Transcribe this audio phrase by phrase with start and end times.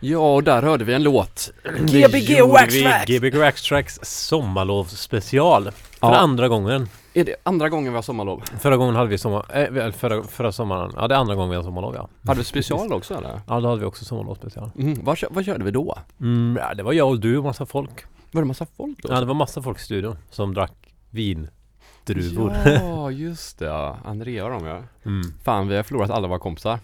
[0.00, 1.52] Ja, och där hörde vi en låt.
[1.78, 3.06] Gbg Waxtrax!
[3.06, 5.64] Gbg Waxtrax sommarlovsspecial.
[5.70, 6.16] För Ja.
[6.16, 6.88] andra gången.
[7.14, 8.42] Är det andra gången vi har sommarlov?
[8.60, 9.46] Förra gången hade vi sommar...
[9.76, 10.92] Äh, förra, förra sommaren.
[10.96, 12.08] Ja, det är andra gången vi har sommarlov ja.
[12.26, 13.40] Hade vi special också eller?
[13.48, 14.70] Ja, då hade vi också sommarlovsspecial.
[14.78, 15.98] Mm, vad, vad körde vi då?
[16.20, 18.04] Mm, ja, det var jag och du och massa folk.
[18.32, 19.12] Var det massa folk då?
[19.12, 20.72] Ja, det var massa folk i studion som drack
[21.10, 22.52] vindruvor.
[22.64, 23.98] Ja, just det ja.
[24.04, 24.82] Andrea och de ja.
[25.06, 25.22] Mm.
[25.44, 26.78] Fan, vi har förlorat alla våra kompisar.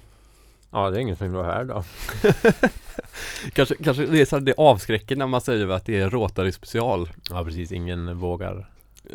[0.70, 1.84] Ja, det är ingen som vill vara här då.
[3.52, 7.08] Kanske, kanske det är så det avskräcker när man säger att det är Rotary special.
[7.30, 7.72] Ja, precis.
[7.72, 8.70] Ingen vågar.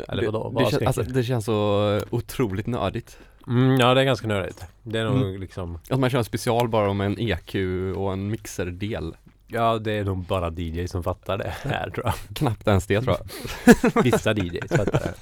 [0.08, 0.48] Eller det, vadå?
[0.48, 0.86] Vad det, avskräcker?
[0.86, 3.18] alltså, det känns så otroligt nördigt.
[3.48, 4.64] Mm, ja, det är ganska nördigt.
[4.82, 5.40] Det är nog Mm.
[5.40, 5.78] liksom...
[5.90, 7.54] Att man kör en special bara om en EQ
[7.96, 9.16] och en mixerdel.
[9.46, 12.14] Ja, det är nog bara DJ som fattar det här tror jag.
[12.36, 14.04] Knappt ens det tror jag.
[14.04, 15.14] Vissa DJs fattar det.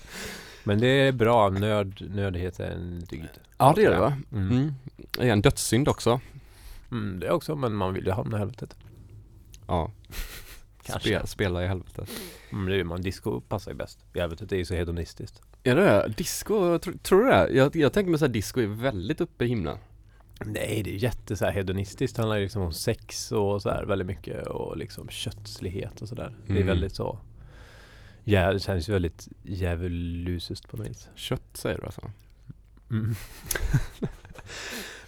[0.64, 1.50] Men det är bra.
[1.50, 3.26] Nörd, nördighet är en dygd.
[3.58, 4.16] Ja, det är det va?
[4.32, 4.50] Mm.
[4.50, 4.72] Mm.
[5.10, 6.20] Det är en dödssynd också.
[6.90, 8.76] Mm, det också, men man vill ju hamna i helvetet.
[9.66, 9.90] Ja.
[10.82, 11.18] Kanske.
[11.18, 12.10] Spe, spela i helvetet.
[12.52, 13.00] Mm, det är man.
[13.02, 13.98] Disco passar ju bäst.
[14.14, 15.42] I helvetet är ju så hedonistiskt.
[15.62, 17.48] Är det Disco, tr, tror du det?
[17.52, 19.78] Jag, jag tänker mig såhär, disco är väldigt uppe i himlen.
[20.44, 22.16] Nej, det är jätte så här hedonistiskt.
[22.16, 26.08] Det handlar ju liksom om sex och så här väldigt mycket och liksom kötslighet och
[26.08, 26.36] sådär.
[26.46, 26.66] Det är Mm.
[26.66, 27.18] väldigt så.
[28.24, 31.08] Ja, det känns ju väldigt djävulusiskt på något vis.
[31.14, 32.10] Kött säger du alltså?
[32.90, 33.14] Mm.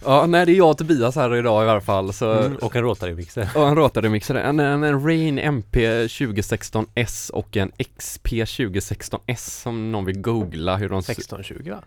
[0.05, 2.75] Ja, nej det är jag och Tobias här idag i alla fall så Mm, och
[2.75, 3.49] en Rotary-mixer.
[3.55, 10.05] Och en Rotary-mixare, en, en, en Rain MP 2016S och en XP 2016S som någon
[10.05, 11.83] vill googla hur de ser 1620 va?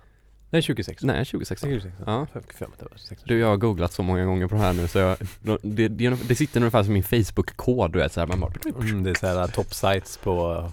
[0.51, 1.07] Nej 2016.
[1.07, 2.05] Nej 2016 2016.
[2.07, 2.27] Ja.
[2.33, 3.29] Jag fick för mig att det var 16.
[3.29, 5.17] Du, jag har googlat så många gånger på det här nu så jag,
[5.63, 9.11] det, det, det sitter ungefär som min Facebook-kod du vet såhär, man bara Mm, det
[9.11, 10.71] är såhär top sites på,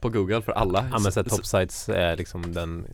[0.00, 2.86] på Google för alla ja men så här, top sites är liksom den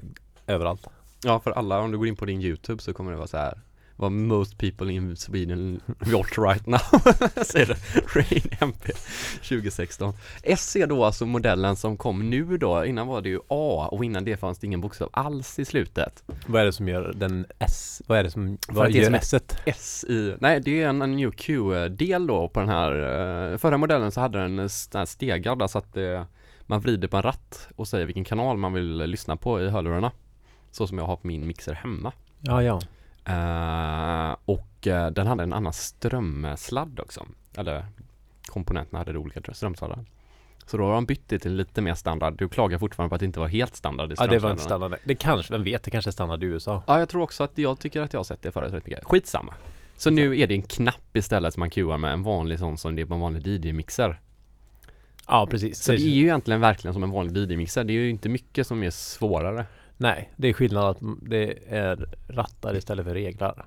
[0.46, 0.86] överallt.
[1.22, 3.36] Ja för alla, om du går in på din YouTube så kommer det vara så
[3.36, 3.58] här
[3.96, 6.80] vad most people in Sweden watch right now
[7.44, 7.76] Säger det,
[8.14, 8.92] Rain MP
[9.48, 13.88] 2016 S är då alltså modellen som kom nu då, innan var det ju A
[13.92, 17.12] och innan det fanns det ingen bokstav alls i slutet Vad är det som gör
[17.16, 18.02] den S?
[18.06, 19.56] Vad är det som, vad det gör S-et?
[19.64, 22.92] S i, nej det är en, en New Q-del då på den här
[23.52, 26.24] eh, Förra modellen så hade den en sån här stegar där så att eh,
[26.66, 30.12] man vrider på en ratt och säger vilken kanal man vill lyssna på i hörlurarna
[30.70, 32.80] Så som jag har på min mixer hemma Ja, ja.
[33.24, 37.26] Eh, och eh, den hade en annan strömsladd också.
[37.56, 37.86] Eller
[38.46, 40.04] komponenterna hade olika strömsladdar.
[40.66, 42.34] Så då har de bytt det till lite mer standard.
[42.38, 44.62] Du klagar fortfarande på att det inte var helt standard i Ja, det var inte
[44.62, 44.94] standard.
[45.04, 46.82] Det kanske, vem vet, det kanske är standard i USA.
[46.86, 49.04] Ja, jag tror också att jag tycker att jag har sett det förut rätt mycket.
[49.04, 49.54] Skitsamma.
[49.96, 52.96] Så nu är det en knapp istället som man queuar med en vanlig sån som
[52.96, 54.20] det är på en vanlig DJ-mixer.
[55.28, 55.82] Ja, precis.
[55.82, 57.84] Så det är ju egentligen verkligen som en vanlig DJ-mixer.
[57.84, 59.64] Det är ju inte mycket som är svårare.
[59.96, 63.66] Nej, det är skillnad att det är rattar istället för reglar.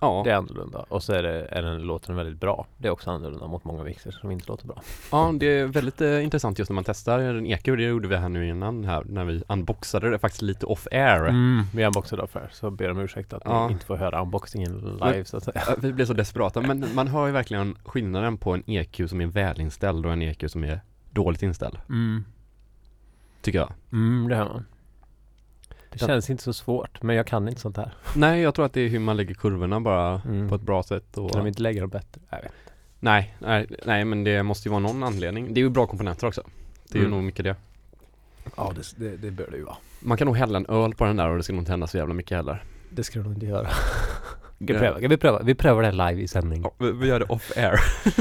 [0.00, 0.84] Ja, Det är annorlunda.
[0.88, 2.66] Och så är, det, är den, låter den väldigt bra.
[2.76, 4.82] Det är också annorlunda mot många mixer som inte låter bra.
[5.12, 7.64] Ja, det är väldigt eh, intressant just när man testar en EQ.
[7.64, 11.28] Det gjorde vi här nu innan här när vi unboxade det faktiskt lite off air.
[11.28, 13.66] Mm, vi unboxade för så ber om ursäkt att Ja.
[13.66, 15.62] ni inte får höra unboxingen live så att säga.
[15.78, 19.26] Vi blev så desperata, men man hör ju verkligen skillnaden på en EQ som är
[19.26, 20.80] välinställd och en EQ som är
[21.10, 21.78] dåligt inställd.
[21.88, 22.24] Mm.
[23.42, 23.72] Tycker jag.
[23.92, 24.64] Mm, det hör man.
[25.68, 27.94] Det Den- känns inte så svårt, men jag kan inte sånt här.
[28.16, 30.48] Nej, jag tror att det är hur man lägger kurvorna bara Mm.
[30.48, 32.20] på ett bra sätt och Kan de inte lägga dem bättre?
[32.30, 32.52] Jag vet.
[33.00, 35.54] nej, nej, nej, men det måste ju vara någon anledning.
[35.54, 36.42] Det är ju bra komponenter också.
[36.88, 37.10] Det är ju Mm.
[37.16, 37.56] nog mycket det.
[38.56, 39.76] Ja, det, det, det bör det ju vara.
[40.00, 41.86] Man kan nog hälla en öl på den där och det ska nog inte hända
[41.86, 42.64] så jävla mycket heller.
[42.90, 43.68] Det ska du nog inte göra.
[44.64, 44.98] Ska vi pröva?
[44.98, 45.42] Ska vi pröva?
[45.42, 46.62] Vi prövar det live i sändning.
[46.62, 47.80] Ja, vi, vi gör det off air.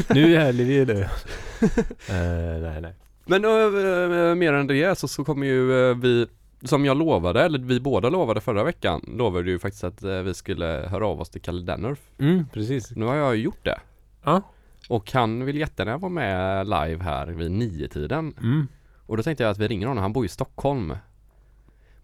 [0.14, 0.94] nu är vi nu.
[1.02, 2.94] uh, nej, nej.
[3.26, 6.28] Men uh, mer än det så, så kommer ju eh, vi
[6.64, 10.66] som jag lovade, eller vi båda lovade förra veckan, lovade ju faktiskt att vi skulle
[10.66, 12.00] höra av oss till Kalle Dennerf.
[12.20, 12.92] Mm, precis.
[12.96, 13.80] Nu har jag gjort det.
[14.24, 14.42] Ja.
[14.90, 18.68] Och han vill jättegärna vara med live här vid nio tiden Mm.
[19.08, 20.96] Och då tänkte jag att vi ringer honom, han bor i Stockholm.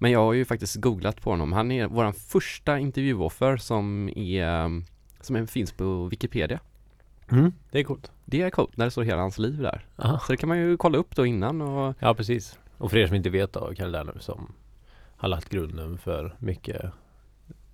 [0.04, 1.54] Men jag har ju faktiskt googlat på honom.
[1.54, 4.82] Han är våran första intervjuoffer som är,
[5.22, 6.60] som är, finns på Wikipedia.
[7.32, 7.54] Mm.
[7.72, 8.12] Det är coolt.
[8.26, 9.86] Det är coolt när det står hela hans liv där.
[9.96, 10.20] Aha.
[10.20, 12.60] Så det kan man ju kolla upp då innan och Ja, precis.
[12.78, 14.54] Och för er som inte vet då, Kalle Lerner som
[15.18, 16.92] har lagt grunden för mycket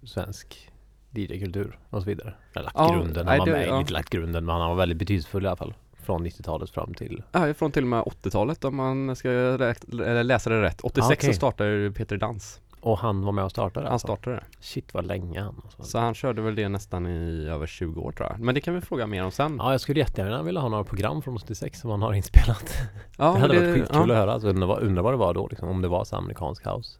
[0.04, 0.70] svensk
[1.12, 2.34] DJ-kultur och så vidare.
[2.54, 3.80] Eller lagt Ja, grunden, han var med, ja.
[3.80, 5.74] inte lagt grunden, men han var väldigt betydelsefull i alla fall.
[6.10, 7.24] Från 90-talet fram till...
[7.32, 10.82] Ja, från till och med 80-talet om man ska eller läsa det rätt.
[10.82, 11.34] 86 Ah, okej.
[11.34, 12.62] så startade Peter Dans.
[12.82, 14.08] Och han var med och startade Han alltså.
[14.08, 14.44] startade det.
[14.60, 15.62] Shit vad länge han.
[15.80, 18.40] Så han körde väl det nästan i över 20 år tror jag.
[18.40, 19.56] Men det kan vi fråga mer om sen.
[19.60, 22.74] Ja, jag skulle jättegärna vilja ha några program från 86 som han har inspelat.
[23.18, 24.14] Ja, det hade det- varit skitkul ja.
[24.14, 24.34] att höra.
[24.34, 25.70] Alltså, undrar, undrar vad det var då liksom.
[25.70, 27.00] Om det var så amerikansk house.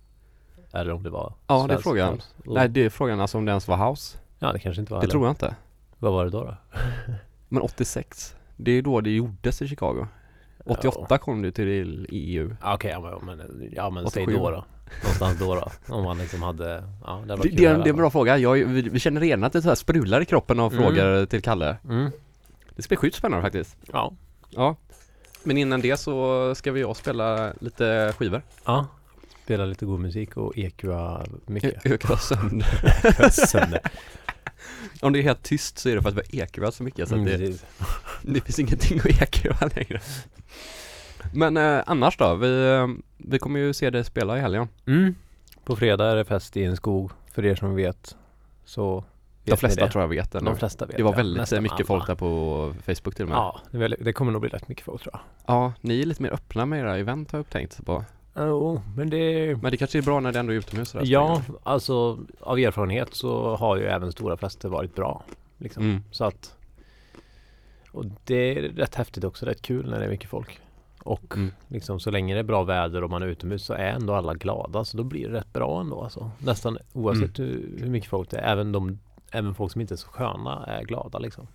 [0.72, 2.14] Eller om det var Ja, det är frågan.
[2.14, 2.28] house.
[2.46, 4.18] Nej, det är frågan alltså om det ens var house.
[4.40, 5.12] Ja, det kanske inte var Det heller.
[5.12, 5.56] tror jag inte.
[5.98, 6.44] Vad var det då?
[6.44, 6.56] då?
[7.50, 10.08] Men 86, det är då det gjordes i Chicago.
[10.66, 12.56] 88 kom det till EU.
[12.62, 14.38] Ja, Okej, ja, men, ja men säg 87.
[14.38, 14.66] då då.
[15.04, 15.96] Någonstans då då.
[15.96, 18.38] Om man liksom hade, ja det Det, det, är, att det är en bra fråga.
[18.38, 20.84] Jag, vi, vi känner redan att det så här sprudlar i kroppen av Mm.
[20.84, 21.78] frågor till Kalle.
[21.90, 22.12] Mm.
[22.76, 23.78] Det ska bli sjukt spännande faktiskt.
[23.94, 24.14] Ja.
[24.50, 24.76] Ja.
[25.44, 28.42] Men innan det så ska vi och spela lite skivor.
[28.66, 28.88] Ja.
[29.44, 31.86] Spela lite god musik och EQa mycket.
[31.86, 33.30] Öka sönder.
[33.48, 33.80] Sönder.
[35.02, 37.10] Om det är helt tyst så är det för att vi har EQat så mycket
[37.10, 37.66] så att Mm, det,
[38.34, 40.02] det finns ingenting att EQa längre.
[41.34, 42.36] Men eh, annars då?
[42.36, 42.88] Vi, eh,
[43.18, 44.68] vi kommer ju se dig spela i helgen.
[44.88, 45.16] Mm.
[45.64, 47.12] På fredag är det fest i en skog.
[47.32, 48.16] För er som vet
[48.66, 49.04] så
[49.44, 50.40] De flesta tror jag vet det.
[50.40, 51.86] De flesta vet Det var väldigt Nästan mycket alla.
[51.86, 53.36] folk där på Facebook till och med.
[53.38, 53.62] Ja,
[54.00, 55.22] det kommer nog bli rätt mycket folk tror jag.
[55.56, 58.06] Ja, ni är lite mer öppna med era event har jag upptänkt på.
[58.40, 59.56] Jo, men det...
[59.62, 61.06] Men det kanske är bra när det ändå är utomhus sådär.
[61.08, 65.24] Ja, alltså av erfarenhet så har ju även stora fester varit bra.
[65.58, 65.84] Liksom.
[65.84, 66.04] Mm.
[66.12, 66.56] Så att...
[67.92, 70.60] Och det är rätt häftigt också, rätt kul när det är mycket folk.
[71.04, 71.52] Och Mm.
[71.68, 74.34] liksom så länge det är bra väder och man är utomhus så är ändå alla
[74.34, 74.86] glada.
[74.86, 76.32] Så då blir det rätt bra ändå alltså.
[76.40, 77.52] Nästan oavsett Mm.
[77.52, 78.52] hur, hur mycket folk det är.
[78.52, 79.00] Även, de,
[79.32, 81.48] även folk som inte är så sköna är glada liksom.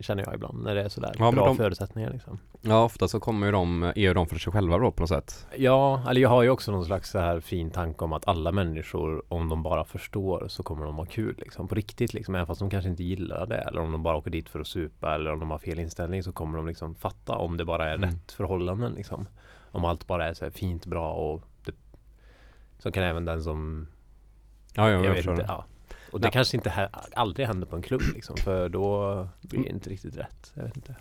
[0.00, 2.38] Känner jag ibland när det är sådär Ja, bra de- förutsättningar liksom.
[2.60, 5.08] Ja, ofta så kommer ju de, är ju de för sig själva då på något
[5.08, 5.46] sätt.
[5.56, 8.52] Ja, eller jag har ju också någon slags så här fin tanke om att alla
[8.52, 11.68] människor, om de bara förstår så kommer de ha kul liksom.
[11.68, 13.58] På riktigt liksom, även fast de kanske inte gillar det.
[13.58, 16.22] Eller om de bara åker dit för att supa eller om de har fel inställning
[16.22, 18.10] så kommer de liksom fatta om det bara är Mm.
[18.10, 19.26] rätt förhållanden liksom.
[19.70, 21.72] Om allt bara är så fint, bra och det,
[22.78, 23.86] så kan även den som,
[24.74, 25.44] Ja, jag, jag, vet inte, det.
[25.48, 25.64] ja.
[26.16, 26.30] Och det Ja.
[26.32, 30.16] kanske inte hä- aldrig händer på en klubb liksom, för då blir det inte riktigt
[30.16, 30.52] rätt.
[30.54, 30.94] Jag vet inte.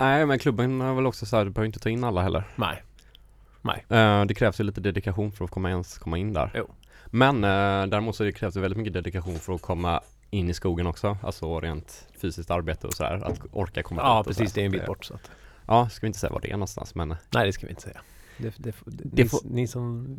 [0.00, 2.44] Nej, men klubben har väl också så här, du behöver inte ta in alla heller.
[2.56, 3.84] Nej.
[3.88, 6.50] Eh, det krävs ju lite dedikation för att komma ens komma in där.
[6.54, 6.70] Jo.
[7.06, 10.00] Men eh, däremot så det krävs det väldigt mycket dedikation för att komma
[10.30, 11.18] in i skogen också.
[11.22, 13.22] Alltså rent fysiskt arbete och sådär.
[13.24, 14.52] Att orka komma Ja, precis.
[14.52, 14.78] Det är en här.
[14.78, 15.30] bit bort så att.
[15.66, 17.82] Ja, ska vi inte säga var det är någonstans men Nej, det ska vi inte
[17.82, 18.00] säga.
[18.42, 20.16] Det, det, det, Det ni, får- ni som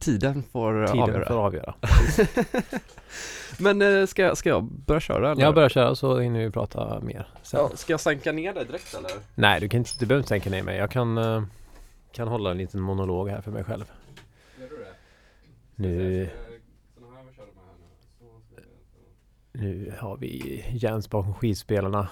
[0.00, 1.26] tiden får tiden avgöra.
[1.28, 1.74] får avgöra.
[3.58, 5.42] Men eh, ska, ska jag börja köra eller?
[5.42, 7.60] Jag börjar köra så hinner vi prata mer sen.
[7.60, 9.10] Ja, ska jag sänka ner dig direkt eller?
[9.34, 10.76] Nej, du, kan inte, du behöver inte tänka ner mig.
[10.78, 11.42] Jag kan, eh,
[12.12, 13.84] kan hålla en liten monolog här för mig själv.
[14.60, 14.92] Gör du det?
[15.74, 16.28] Nu,
[19.52, 22.08] nu har vi Jens bakom skidspelarna.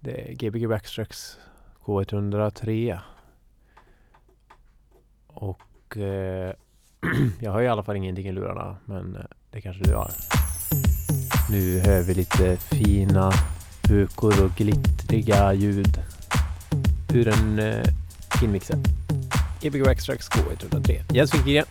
[0.00, 1.38] Det är Gbg Backstracks
[1.84, 2.98] K103.
[5.40, 6.52] Och eh,
[7.40, 9.16] jag har i alla fall ingenting i lurarna, men
[9.50, 10.10] det kanske du har.
[11.50, 13.32] Nu hör vi lite fina
[13.88, 16.02] bukor och glittriga ljud
[17.14, 17.84] ur en eh,
[18.40, 18.76] finmixer.
[19.60, 21.14] Gbg Backstracks K103.
[21.14, 21.64] Jens Wikgren.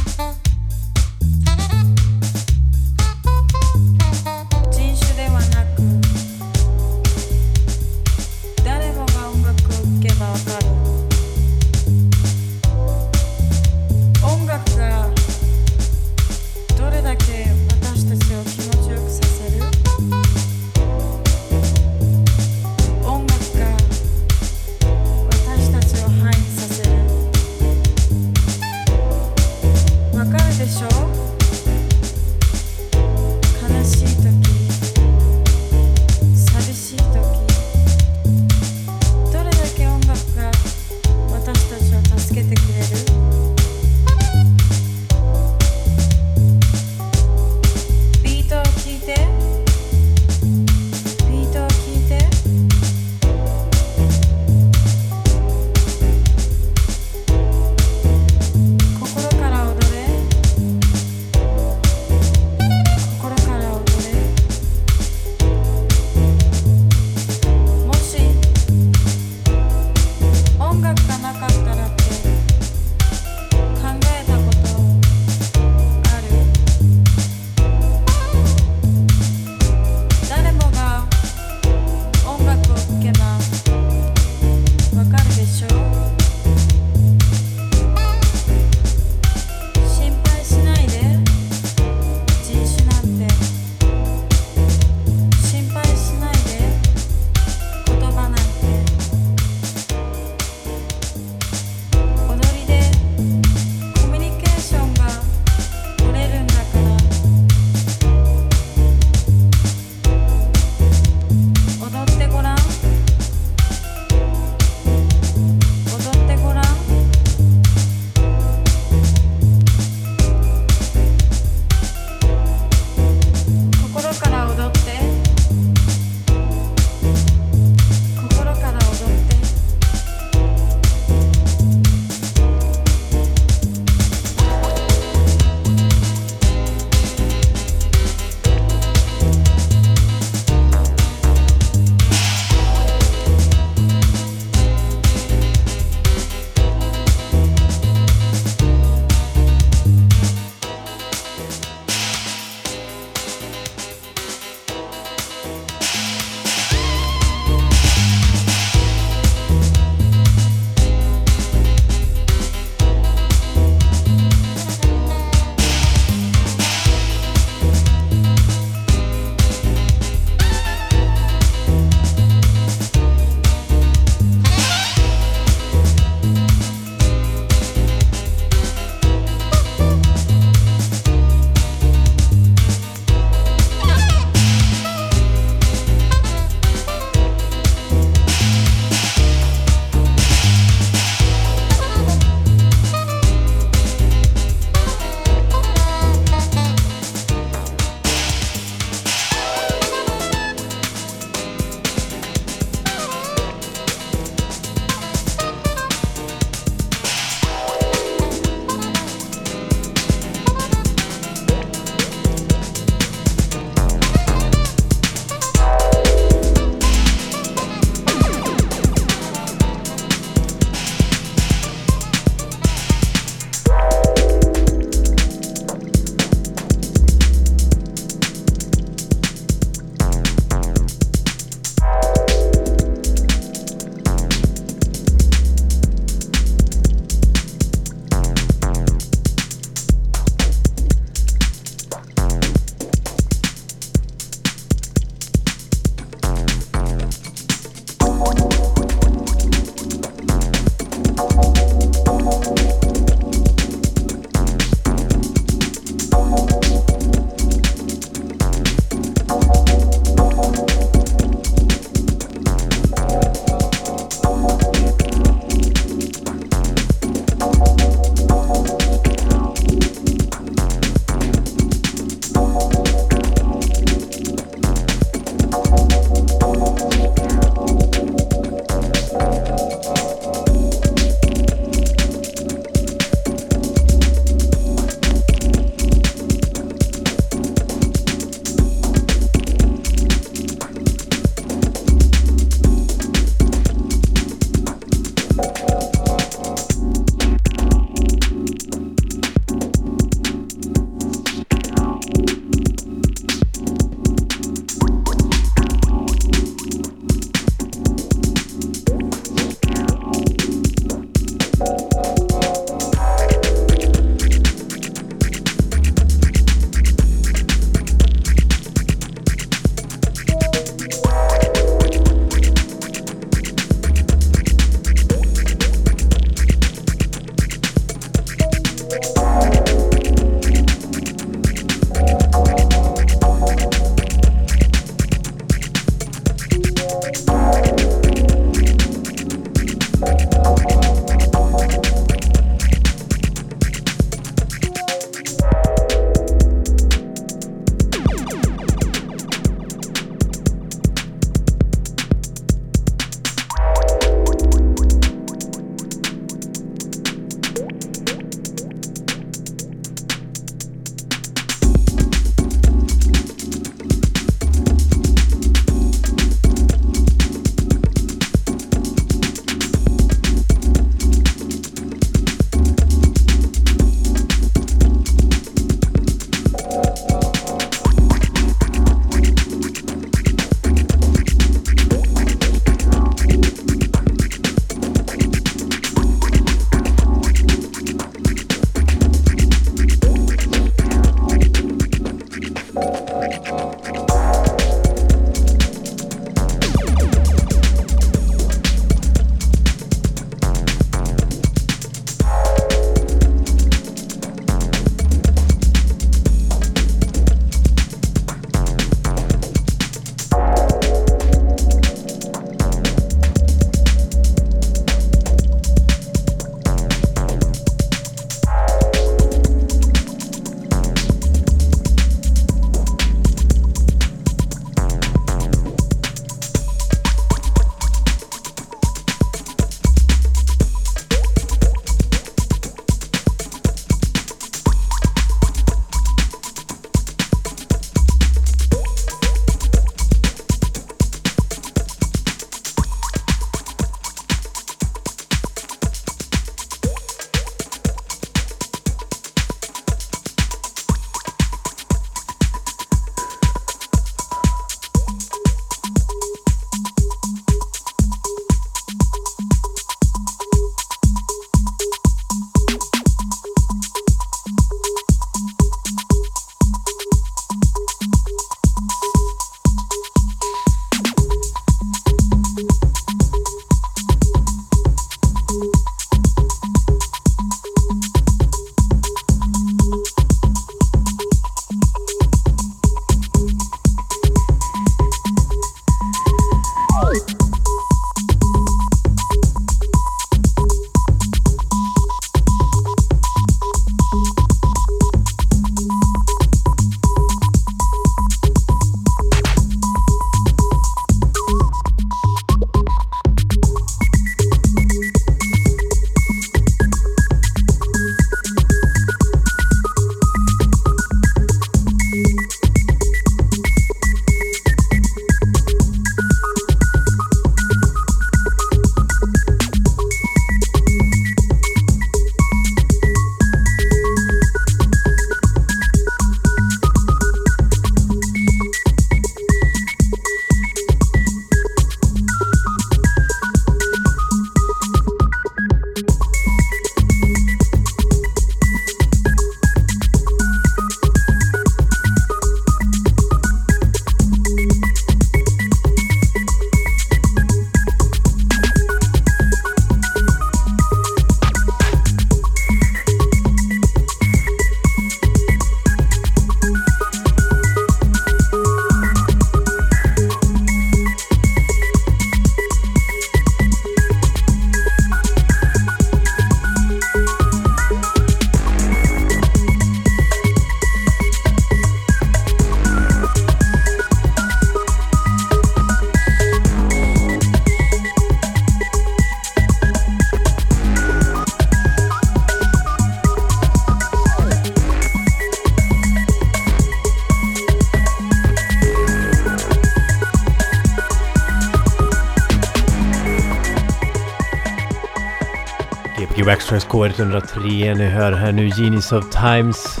[596.76, 597.94] Backstracks K103.
[597.94, 600.00] Ni hör här nu Genius of Times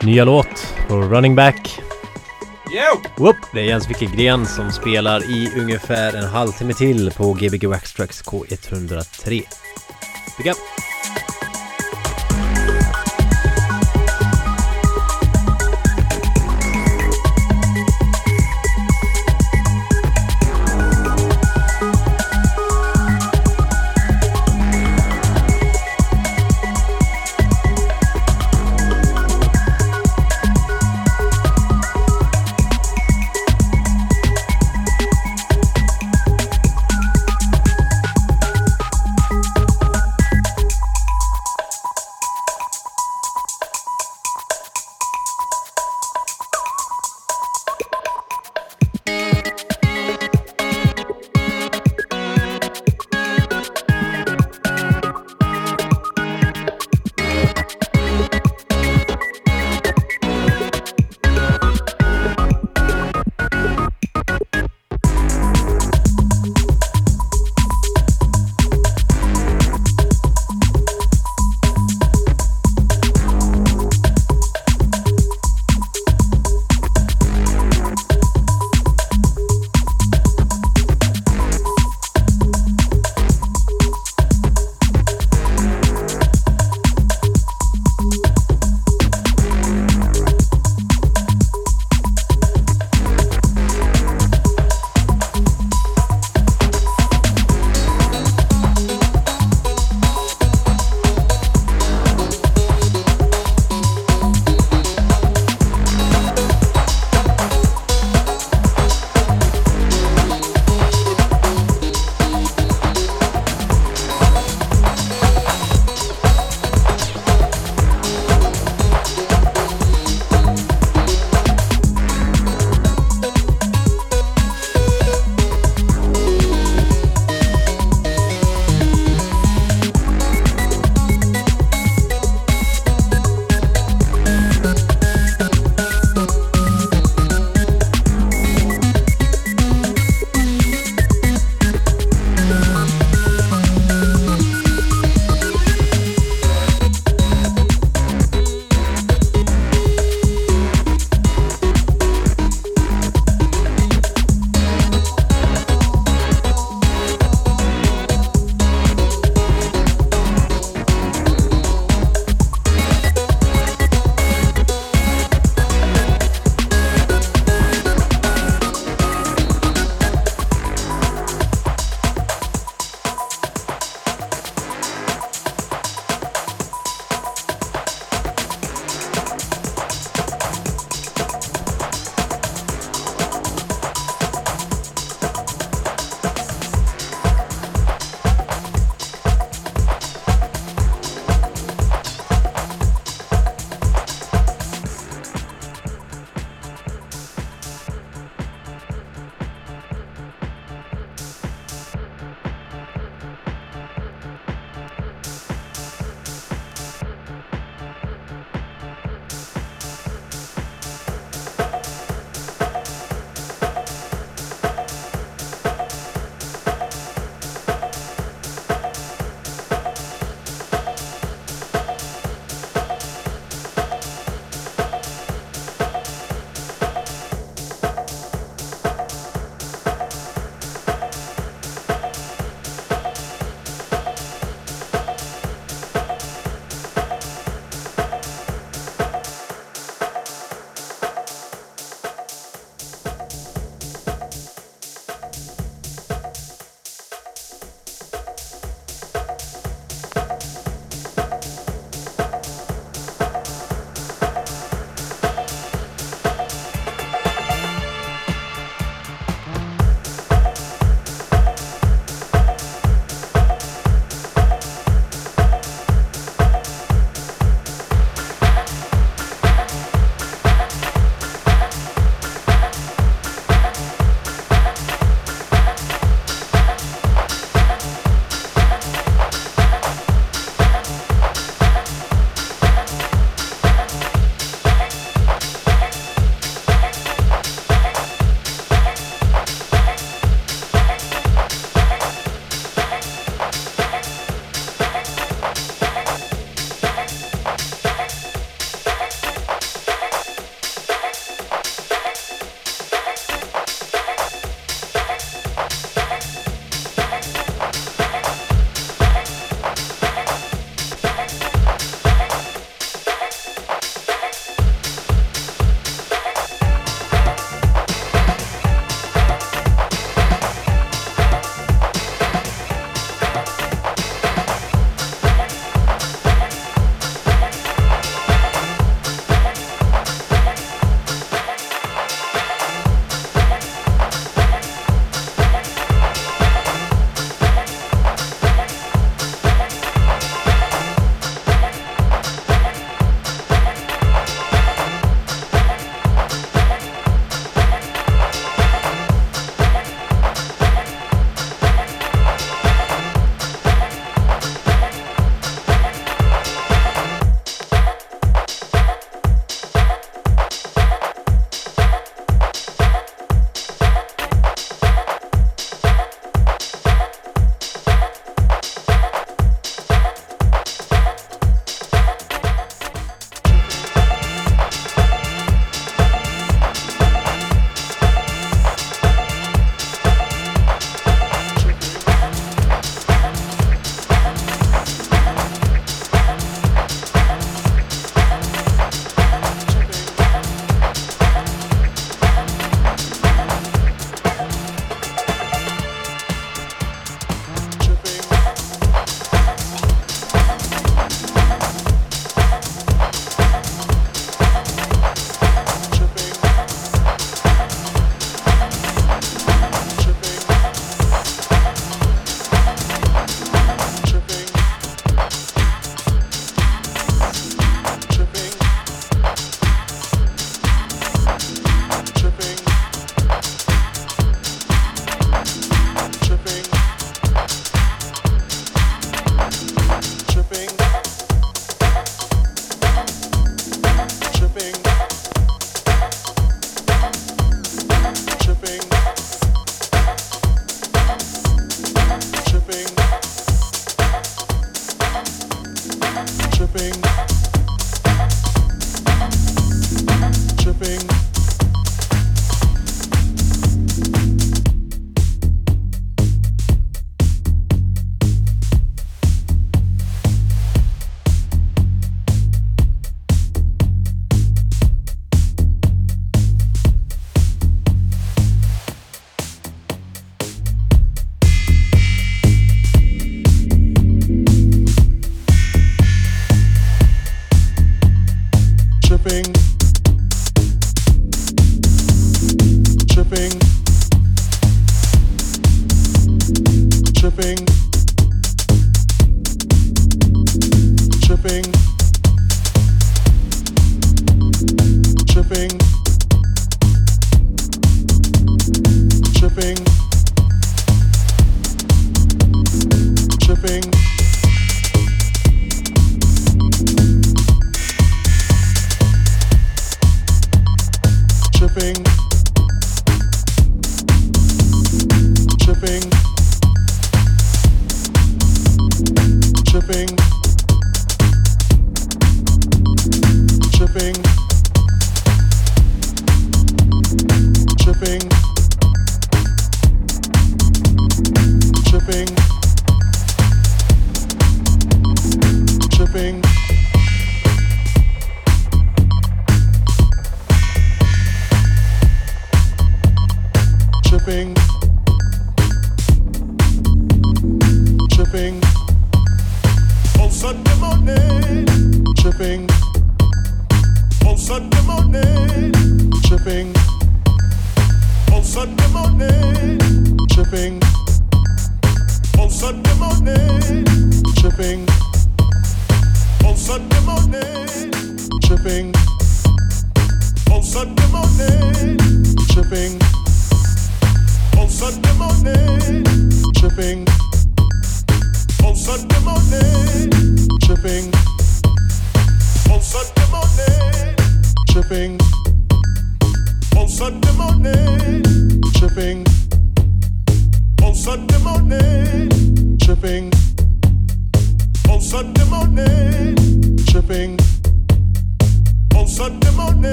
[0.00, 1.80] nya låt på Running Back.
[2.72, 3.24] Yo!
[3.24, 8.24] Whoop, det är Jens Wickelgren som spelar i ungefär en halvtimme till på Gbg Waxtrax
[8.24, 9.42] K103.
[10.38, 10.79] Big up!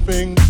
[0.00, 0.43] stripping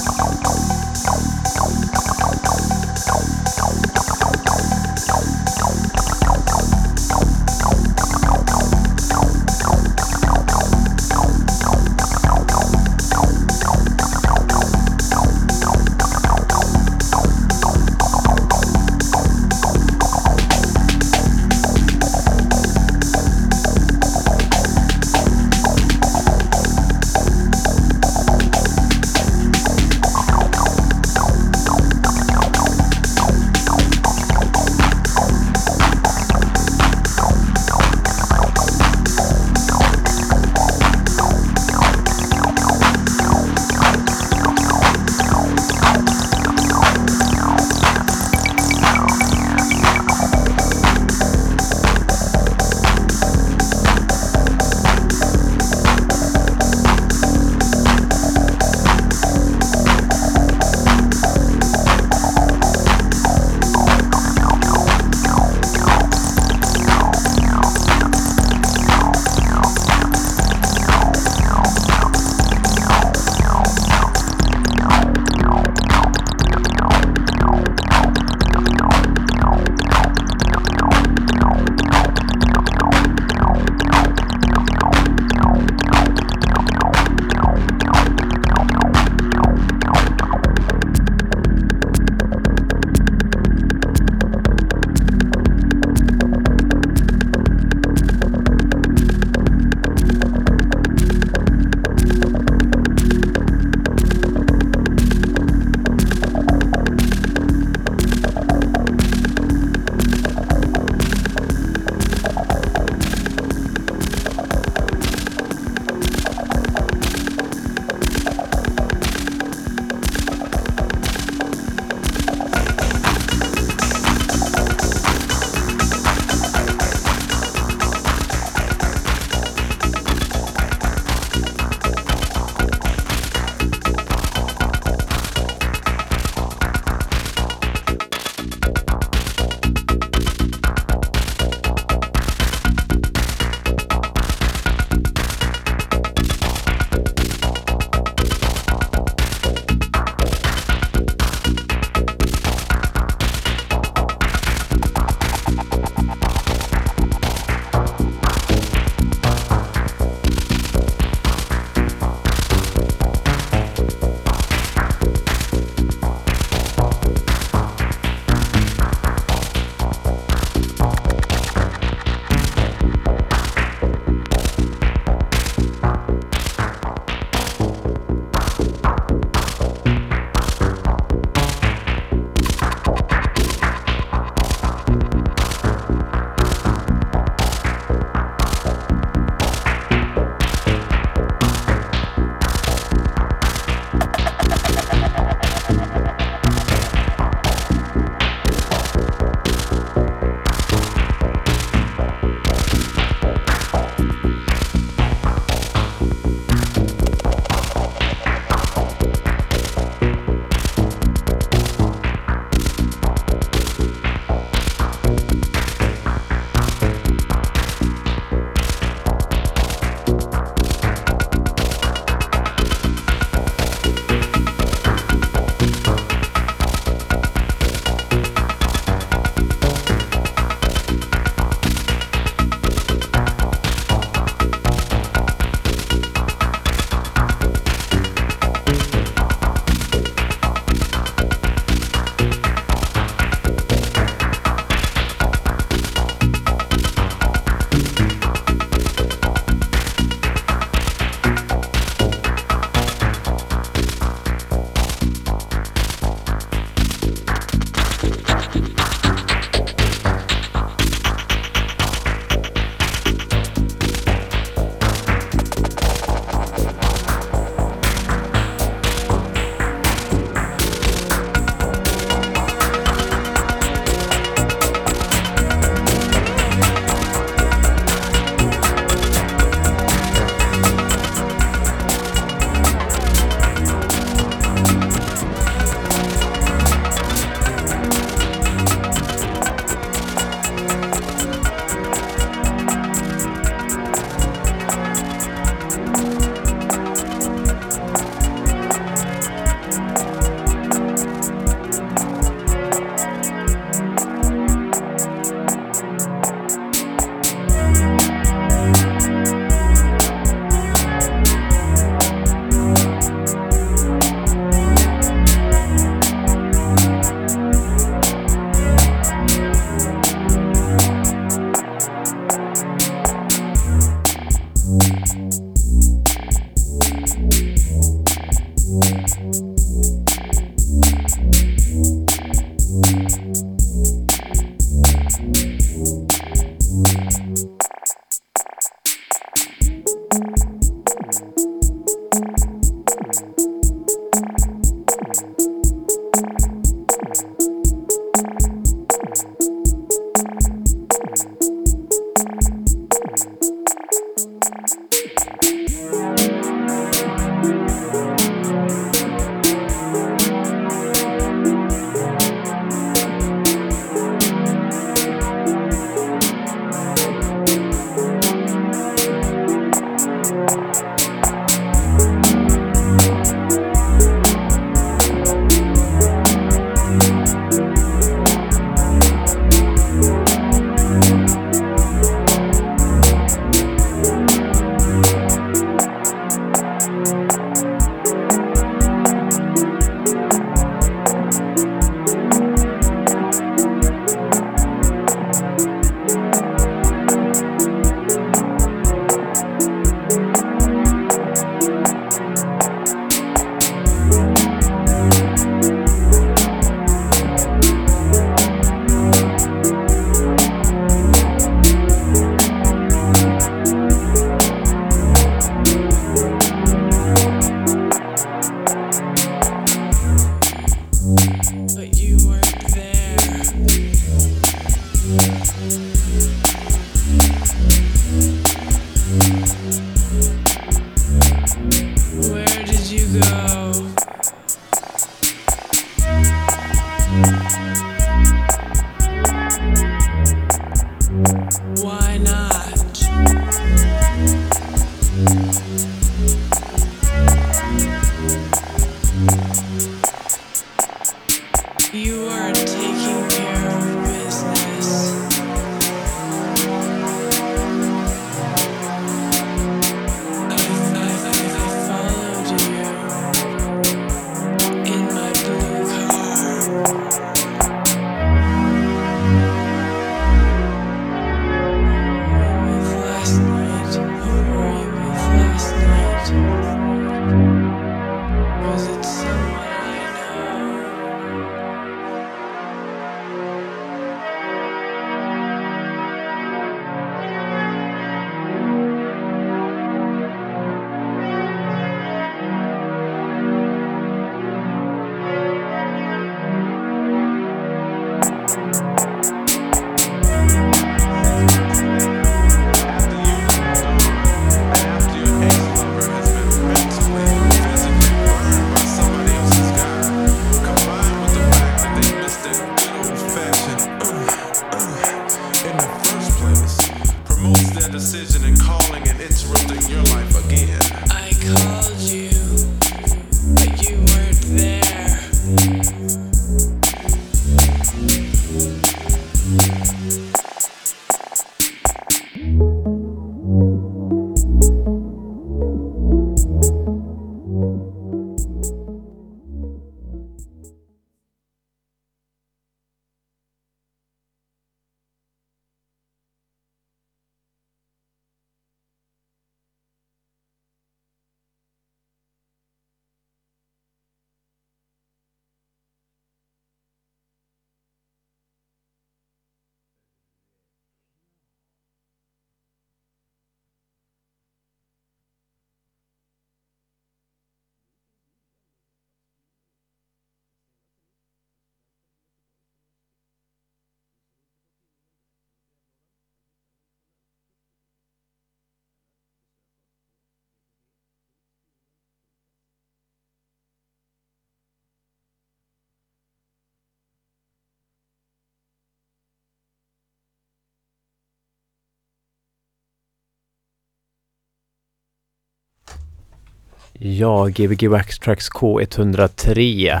[597.04, 600.00] Ja, Gbg Waxtrax K103.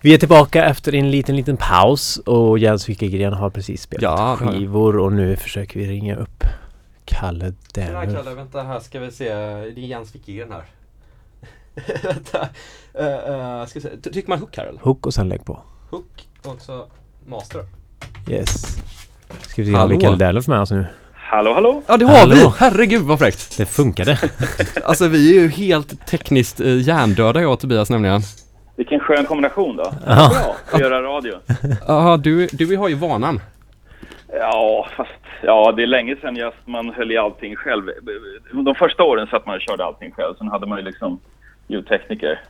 [0.00, 4.36] Vi är tillbaka efter en liten, liten paus och Jens Wikegren har precis spelat Ja,
[4.36, 6.44] skivor och nu försöker vi ringa upp
[7.04, 8.14] Kalle Tjena Denner.
[8.14, 10.64] Kalle, vänta här ska vi se, det är Jens Wikegren här
[12.02, 14.80] Vänta, uh, ska vi se, trycker man hook här eller?
[14.80, 15.60] Hook och sen lägg på.
[15.90, 16.86] Hook och så
[17.26, 17.64] master
[18.28, 18.76] Yes.
[19.40, 20.86] Ska vi se om Kalle Denner med oss nu.
[21.32, 21.82] Hallå, hallå?
[21.86, 22.34] Ja det har Hallå.
[22.34, 22.52] vi!
[22.58, 23.58] Herregud vad fräckt!
[23.58, 24.18] Det funkade.
[24.84, 28.20] Alltså vi är ju helt tekniskt eh, hjärndöda jag och Tobias nämligen
[28.76, 29.92] Vilken skön kombination då.
[30.06, 30.30] Ja.
[30.30, 31.34] Bra att göra radio.
[31.88, 33.40] Ja du, du har ju vanan
[34.32, 35.10] Ja, fast
[35.42, 37.82] ja, det är länge sedan jag, man höll i allting själv.
[38.64, 40.34] De första åren satt man och körde allting själv.
[40.38, 41.20] Sen hade man ju liksom
[41.68, 42.40] ljudtekniker.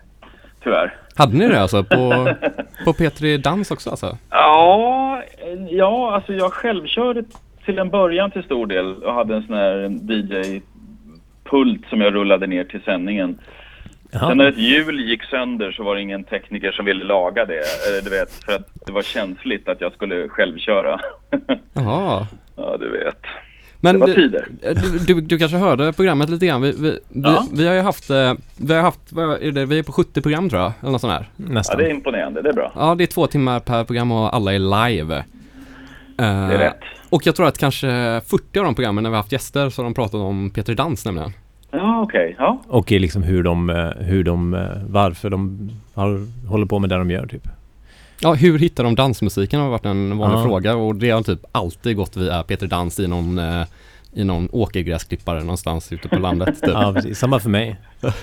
[0.64, 0.96] Tyvärr.
[1.16, 1.96] Hade ni det alltså på,
[2.84, 4.18] på P3 Dans också alltså?
[4.30, 5.22] Ja,
[5.70, 7.24] ja, alltså jag självkörde
[7.64, 12.46] till en början till stor del och hade en sån här DJ-pult som jag rullade
[12.46, 13.38] ner till sändningen.
[14.12, 14.50] Sen när Ja.
[14.50, 17.58] ett hjul gick sönder så var det ingen tekniker som ville laga det.
[17.58, 21.00] Eh, Du vet, för att det var känsligt att jag skulle självköra.
[21.72, 23.18] Jaha ja, du vet.
[23.80, 24.44] Men var du-.
[25.06, 26.62] Du, du, kanske hörde programmet lite grann.
[26.62, 27.46] Vi, vi, Ja.
[27.54, 30.22] vi har ju haft, eh, vi har haft, vad är det, vi är på 70
[30.22, 31.26] program tror jag, eller något sånt där.
[31.36, 31.78] Ja, Nästan.
[31.78, 32.42] det är imponerande.
[32.42, 32.72] Det är bra.
[32.76, 34.58] Ja, det är två timmar per program och alla är
[34.90, 35.24] live.
[36.18, 36.80] Eh, Det är rätt.
[37.10, 37.86] Och jag tror att kanske
[38.26, 41.04] 40 av de programmen när vi haft gäster så har de pratat om Peter Dans
[41.04, 41.32] nämligen.
[41.70, 42.34] Ja, okej.
[42.38, 42.62] Ja.
[42.68, 46.96] Och liksom hur de, eh, hur de, eh, varför de har, håller på med det
[46.98, 47.48] de gör typ.
[48.20, 50.42] Ja, hur hittar de dansmusiken har varit en vanlig Ja.
[50.44, 53.40] fråga och det har typ alltid gått via Peter Dans i någon,
[54.12, 56.60] i någon åkergräsklippare någonstans ute på landet.
[56.60, 56.70] Typ.
[56.74, 57.18] Ja, precis.
[57.18, 57.76] Samma för mig.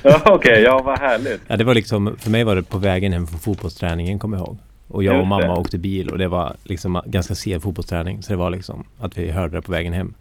[0.04, 0.62] Ja, okej.
[0.62, 1.42] Ja, vad härligt.
[1.48, 4.48] Ja, det var liksom, för mig var det på vägen hem från fotbollsträningen kommer jag
[4.48, 4.58] ihåg.
[4.90, 8.24] Och jag och mamma åkte bil och det var liksom ganska sen fotbollsträning.
[8.24, 10.14] Så det var liksom att vi hörde det på vägen hem.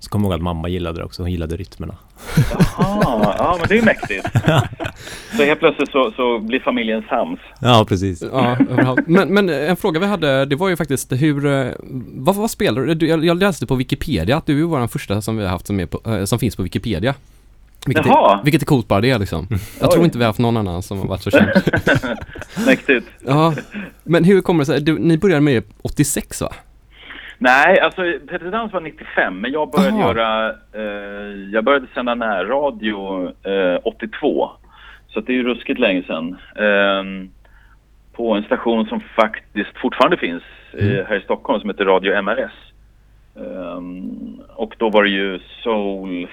[0.00, 1.22] Så kommer jag ihåg att mamma gillade det också.
[1.22, 1.94] Hon gillade rytmerna.
[2.78, 4.26] Jaha, ja, men det är ju mäktigt.
[5.36, 7.40] Så helt plötsligt så, så blir familjen sams.
[7.60, 8.22] Ja, precis.
[8.32, 9.06] Ja, överallt.
[9.06, 11.72] men, men en fråga vi hade, det var ju faktiskt hur, eh,
[12.14, 13.06] vad, vad spelar du?
[13.06, 15.80] Jag, jag läste på Wikipedia att du är vår första som vi har haft som,
[15.80, 17.14] är på, eh, som finns på Wikipedia.
[17.86, 18.38] Vilket Jaha.
[18.38, 19.46] är, vilket är coolt bara det liksom.
[19.50, 19.92] Jag Oj.
[19.92, 21.48] tror inte vi har haft någon annan som har varit så känd.
[22.66, 23.06] Mäktigt.
[23.26, 23.54] Ja,
[24.04, 24.80] men hur kommer det sig?
[24.80, 26.52] Du, ni började med 86 va?
[27.38, 30.08] Nej, alltså Peter Dans var 95, men jag började Aha.
[30.08, 30.50] göra...
[30.72, 34.50] Eh, jag började sända närradio eh, 82.
[35.08, 36.36] Så det är ju ruskigt länge sedan.
[36.56, 37.30] Ehm,
[38.12, 40.42] på en station som faktiskt fortfarande finns
[40.78, 42.52] eh, här i Stockholm som heter Radio MRS.
[43.36, 46.28] Ehm, och då var det ju soul,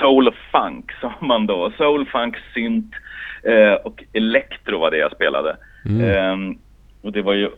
[0.00, 1.72] soul funk sa man då.
[1.76, 2.94] Soul, funk, synt
[3.42, 5.56] eh, och elektro var det jag spelade.
[6.02, 6.58] Ehm,
[7.02, 7.50] och det var ju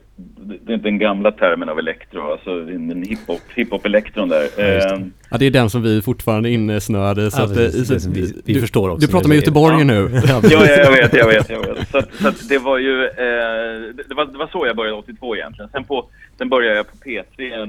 [0.67, 4.43] det är den gamla termen av elektro, alltså den hiphop, hiphop-elektron där.
[4.43, 4.85] just det.
[4.95, 8.03] Ehm, Ja, det är den som vi fortfarande är insnöade så Ja, att, eh, precis.
[8.05, 10.11] så- vi- vi du, förstår också Du pratar med Göteborg nu.
[10.13, 11.89] Ja, Ja, ja, jag vet, jag vet, jag vet.
[11.89, 15.37] Så, så att det var ju, eh, det, var, det var så jag började 82
[15.37, 15.71] egentligen.
[15.71, 16.07] Sen, på,
[16.39, 17.63] sen började jag på P3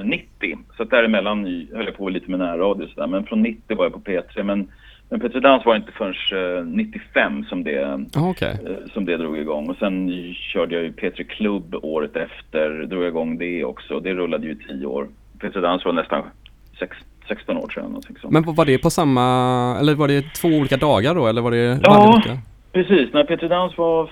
[0.00, 0.58] eh, 90.
[0.76, 3.06] Så att däremellan höll jag på lite med närradio och sådär.
[3.06, 4.42] Men från 90 var jag på P3.
[4.42, 4.68] Men,
[5.12, 8.58] men P3 Dans var inte förrän eh, 95 som det, Ja, okej.
[8.66, 9.68] eh, som det drog igång.
[9.70, 12.86] Och sen körde jag ju P3 Club året efter.
[12.86, 14.00] Drog jag igång det också.
[14.00, 15.08] Det rullade ju i 10 år.
[15.40, 16.22] P3 Dans var nästan
[16.78, 16.96] sex,
[17.28, 17.84] 16 år sedan.
[17.84, 18.32] någonting sånt.
[18.32, 19.22] Men var det på samma,
[19.80, 21.90] eller var det två olika dagar då eller var det Ja.
[21.90, 22.38] varje vecka?
[22.72, 24.10] Precis, när Peter Dans var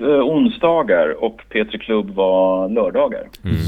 [0.00, 3.22] eh, onsdagar och P3 Klubb var lördagar.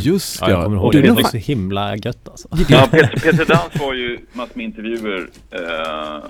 [0.05, 1.11] Just Ja, jag kommer ihåg Du, det.
[1.12, 2.49] Var så himla gött alltså.
[2.68, 6.24] Ja, Peter, Peter Dans var ju massor med intervjuer eh,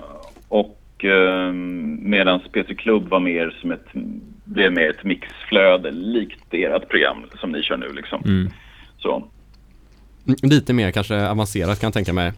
[0.48, 1.52] och eh,
[1.98, 3.86] medan Peter Klubb var mer som ett,
[4.44, 8.22] blev mer ett mixflöde likt ert program som ni kör nu liksom.
[8.24, 8.50] Mm.
[8.98, 9.24] Så.
[10.42, 12.32] Lite mer kanske avancerat kan jag tänka mig.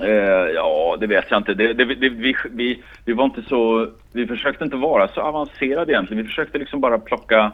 [0.00, 0.08] Eh,
[0.54, 1.54] ja, det vet jag inte.
[1.54, 3.90] Det, det, det, vi, vi, vi var inte så...
[4.12, 6.22] Vi försökte inte vara så avancerade egentligen.
[6.22, 7.52] Vi försökte liksom bara plocka...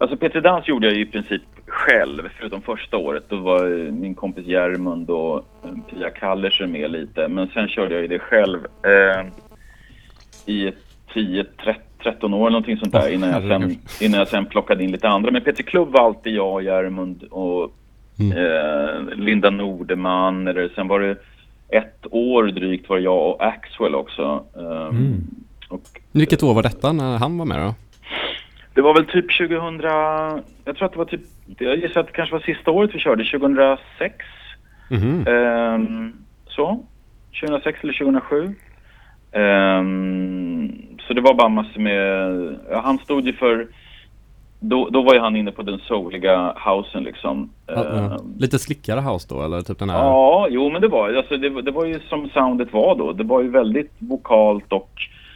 [0.00, 3.24] Alltså Petri Dans gjorde jag i princip själv, förutom första året.
[3.28, 7.28] Då var min kompis Järmund och eh, Pia Kallerser med lite.
[7.28, 9.26] Men sen körde jag ju det själv eh,
[10.46, 10.72] i
[11.14, 11.44] 10,
[12.02, 15.08] 13 år eller någonting sånt där innan, jag sen, innan jag sen plockade in lite
[15.08, 15.30] andra.
[15.30, 17.72] Men Peter Klubb var alltid jag, Järmund och
[18.20, 18.32] Mm.
[18.38, 20.48] eh, Linda Nordeman.
[20.48, 21.16] Eller sen var det
[21.68, 24.44] ett år drygt var jag och Axwell också.
[24.56, 25.20] Eh, Mm.
[25.68, 25.80] och
[26.12, 27.74] Vilket år var detta när han var med då?
[28.74, 29.80] Det var väl typ 2000,
[30.64, 31.20] jag tror att det var typ,
[31.58, 34.14] jag gissar att det kanske var sista året vi körde, 2006.
[34.90, 35.26] Mhm.
[35.26, 36.12] Ehm,
[36.48, 36.84] så,
[37.40, 38.54] 2006 eller 2007.
[39.32, 40.72] Ehm,
[41.06, 42.00] så det var bara massor med,
[42.70, 43.66] ja, han stod ju för,
[44.60, 47.50] då, då var ju han inne på den souliga housen liksom.
[47.66, 47.84] Ja.
[47.84, 49.98] Ehm, Lite slickare house då eller typ den här?
[49.98, 53.12] Ja, jo men det var, alltså, det, var- det var ju som soundet var då.
[53.12, 54.90] Det var ju väldigt vokalt och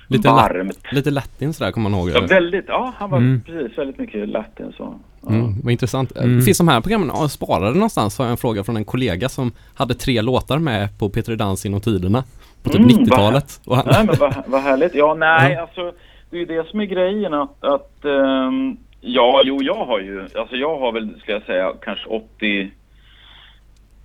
[0.06, 0.78] Lite varmt.
[0.92, 2.10] Lite latin sådär kommer man ihåg.
[2.10, 3.40] Ja, väldigt, ja han var Mm.
[3.46, 5.00] precis väldigt mycket latin så.
[5.22, 5.28] Ja.
[5.28, 6.16] Mm, vad intressant.
[6.18, 6.42] Mm.
[6.42, 8.18] Finns de här programmen ja, sparade någonstans?
[8.18, 11.66] Har jag en fråga från en kollega som hade tre låtar med på Peter Dans
[11.66, 12.24] inom tiderna.
[12.62, 13.60] På typ Mm, 90-talet.
[13.66, 14.94] Och han, Nej men vad, vad härligt.
[14.94, 15.60] Ja nej Ja.
[15.62, 15.92] alltså
[16.30, 20.20] det är ju det som är grejen att, att ehm, ja jo jag har ju,
[20.38, 22.70] alltså jag har väl ska jag säga kanske 80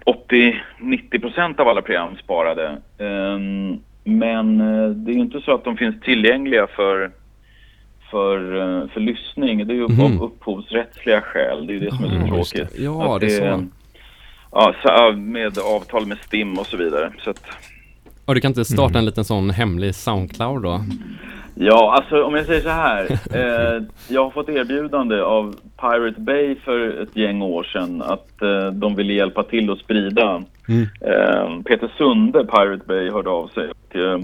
[0.05, 2.77] 80-90 procent av alla program sparade.
[2.97, 3.79] Ehm,
[4.09, 7.11] men eh, det är ju inte så att de finns tillgängliga för
[8.11, 9.67] för, eh, för lyssning.
[9.67, 10.01] Det är ju Mhm.
[10.01, 11.67] av upphovsrättsliga skäl.
[11.67, 12.27] Det är ju det som är så det.
[12.27, 12.79] tråkigt.
[12.79, 13.65] Ja, Att det är så.
[14.83, 17.13] Ja, med avtal med STIM och så vidare.
[17.23, 17.41] Så att,
[18.25, 18.95] och du kan inte starta Mm.
[18.99, 20.81] en liten sån hemlig Soundcloud då?
[21.61, 23.07] Ja, alltså om jag säger så här.
[23.33, 28.71] Eh, jag har fått erbjudande av Pirate Bay för ett gäng år sedan att eh,
[28.71, 30.43] de ville hjälpa till att sprida.
[30.67, 30.87] Mm.
[31.01, 34.19] Eh, Peter Sunde, Pirate Bay, hörde av sig och eh,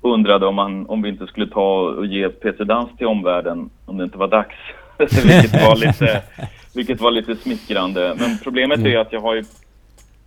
[0.00, 3.98] undrade om, han, om vi inte skulle ta och ge Peter Dans till omvärlden om
[3.98, 4.56] det inte var dags.
[4.98, 6.22] vilket, var lite,
[6.74, 8.16] vilket var lite smickrande.
[8.18, 9.44] Men problemet är att jag har ju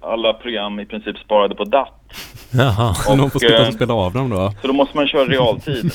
[0.01, 2.13] alla program i princip sparade på DAT.
[2.57, 2.93] Jaha.
[2.93, 4.51] Så någon får Och, sitta eh, och spela av dem då?
[4.61, 5.85] Så då måste man köra realtid.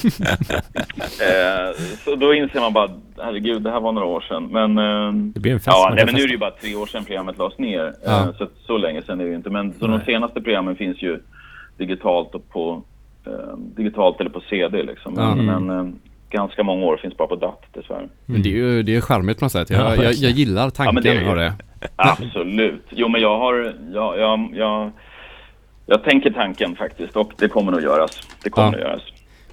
[1.28, 2.90] eh, så då inser man bara,
[3.22, 4.44] herregud, det här var några år sedan.
[4.52, 5.66] Men, eh, Det blir en fest.
[5.66, 7.92] ja, nej, men nu är det ju bara tre år sedan programmet lades ner.
[8.04, 8.20] Ja.
[8.20, 9.50] Eh, så, så länge sedan är det ju inte.
[9.50, 11.20] Men så de senaste programmen finns ju
[11.78, 12.82] digitalt och på
[13.26, 15.14] eh, digitalt eller på CD liksom.
[15.16, 15.34] Ja.
[15.34, 15.64] Men, Mm.
[15.66, 15.92] men eh,
[16.30, 18.08] ganska många år finns bara på DAT dessvärre.
[18.26, 19.70] Men det är ju det är charmigt på något sätt.
[19.70, 21.52] Ja, Jag, jag, jag gillar Ja, tanken men det är ju- av det.
[21.96, 22.84] Absolut.
[22.90, 24.90] Jo, men jag har, jag, jag, jag,
[25.88, 28.20] jag tänker tanken faktiskt och det kommer nog göras.
[28.42, 28.70] Det kommer Ja.
[28.72, 29.02] nog göras.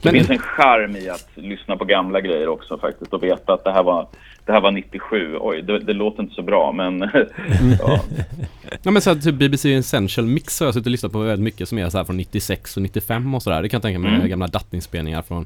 [0.01, 3.53] Det Men- finns en charm i att lyssna på gamla grejer också faktiskt och veta
[3.53, 4.07] att det här var,
[4.45, 5.37] det här var 97.
[5.39, 6.99] Oj, det, det låter inte så bra men
[7.79, 7.99] ja.
[8.83, 11.43] Ja men så här, typ BBC Essential Mix har jag suttit och lyssnat på väldigt
[11.43, 13.61] mycket som är så här från 96 och 95 och sådär.
[13.61, 14.27] Det kan jag tänka mig Mm.
[14.29, 15.45] gamla dattinspelningar från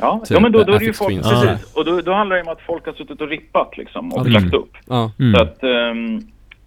[0.00, 1.74] Ja, Typ ja men då, då är det ju folk, precis.
[1.74, 4.30] Och då, då handlar det om att folk har suttit och rippat liksom och det-
[4.30, 4.72] lagt upp.
[4.90, 5.34] Mm.
[5.34, 6.22] Så att ehm,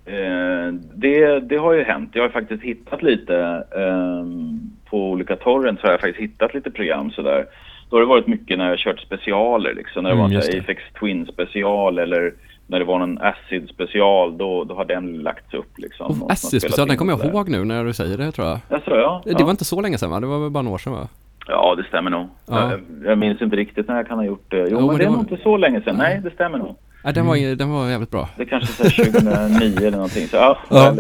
[0.06, 2.10] eh, det, det har ju hänt.
[2.14, 7.12] Jag har faktiskt hittat lite ehm, på olika torrents har jag faktiskt hittat lite program
[7.12, 7.46] sådär.
[7.90, 10.04] Då har det varit mycket när jag kört specialer liksom.
[10.04, 10.60] När det Mm, var en.
[10.60, 12.34] Apex Twin special eller
[12.68, 16.22] när det var någon Acid special då, då har den lagts upp liksom.
[16.22, 18.60] Har Acid special, den kommer jag ihåg nu när du säger det tror jag.
[18.70, 19.22] Jaså, ja.
[19.26, 19.44] Det ja.
[19.44, 20.20] var inte så länge sedan va?
[20.20, 21.08] Det var väl bara några år sedan va?
[21.48, 22.28] Ja, det stämmer nog.
[22.48, 22.72] Ja.
[22.72, 24.58] Jag, jag minns inte riktigt när jag kan ha gjort det.
[24.58, 25.96] Jo, Jo, men, det det är var- inte så länge sedan.
[25.98, 26.76] Nej, det stämmer nog.
[27.04, 28.30] Nej, den var, den var jävligt bra.
[28.38, 30.28] Det är kanske här 2009 eller någonting.
[30.28, 30.96] Så, ja, Ja.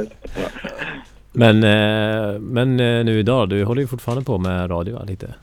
[1.33, 5.33] Men, eh, men eh, nu idag, du håller ju fortfarande på med radio va, lite?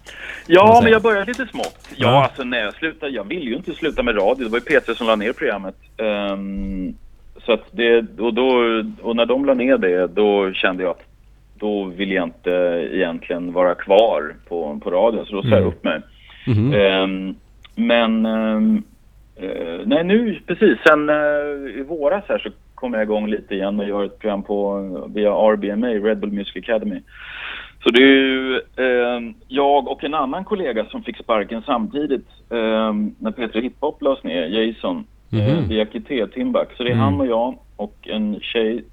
[0.47, 1.89] Ja, men jag började lite smått.
[1.97, 2.25] Ja, Ja.
[2.25, 4.45] alltså när jag slutade, jag ville ju inte sluta med radio.
[4.45, 5.75] Det var ju Peter som la ner programmet.
[5.97, 6.95] Ehm,
[7.47, 8.51] så att det, och, då,
[9.03, 11.03] och när de la ner det, då kände jag att
[11.55, 12.51] då vill jag inte
[12.93, 15.25] egentligen vara kvar på, på radio.
[15.25, 15.69] Så då sa jag Mm.
[15.69, 16.01] upp mig.
[16.47, 16.73] Mhm.
[16.75, 17.35] Ehm,
[17.75, 18.83] men ehm,
[19.39, 23.81] eh, nej nu precis sen eh, i våras här så kom jag igång lite igen
[23.81, 24.79] och gör ett program på
[25.15, 27.01] via RBMA, Red Bull Music Academy.
[27.83, 32.27] Så det är ju ehm, jag och en annan kollega som fick sparken samtidigt
[33.19, 35.41] när Peter Hiphop lades ner, Jason, Mhm.
[35.41, 36.69] eh, via Kité Timbuk.
[36.77, 37.05] Så det är Mm.
[37.05, 38.85] han och jag och en tjej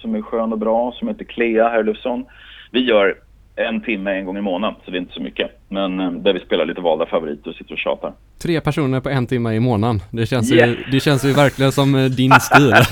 [0.00, 2.24] som är skön och bra som heter Clea Herlufsson.
[2.70, 3.14] Vi gör
[3.56, 5.50] en timme en gång i månaden, så det är inte så mycket.
[5.68, 8.12] Men eh, där vi spelar lite valda favoriter och sitter och tjatar.
[8.42, 10.00] Tre personer på en timme i månaden.
[10.10, 10.68] Det känns, Yes.
[10.68, 12.72] ju, det känns ju verkligen som eh, din stil.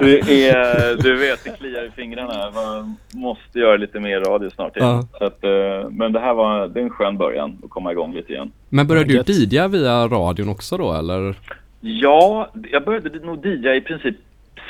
[0.00, 2.50] Du, är, du vet, det kliar i fingrarna.
[2.54, 4.88] Man måste göra lite mer radio snart igen.
[4.88, 5.18] Ja.
[5.18, 8.14] Så att, eh, men det här var det är en skön början att komma igång
[8.14, 8.50] lite igen.
[8.68, 9.32] Men började du.
[9.32, 11.34] DJa via radion också då eller?
[11.80, 14.16] Ja, jag började nog DJa i princip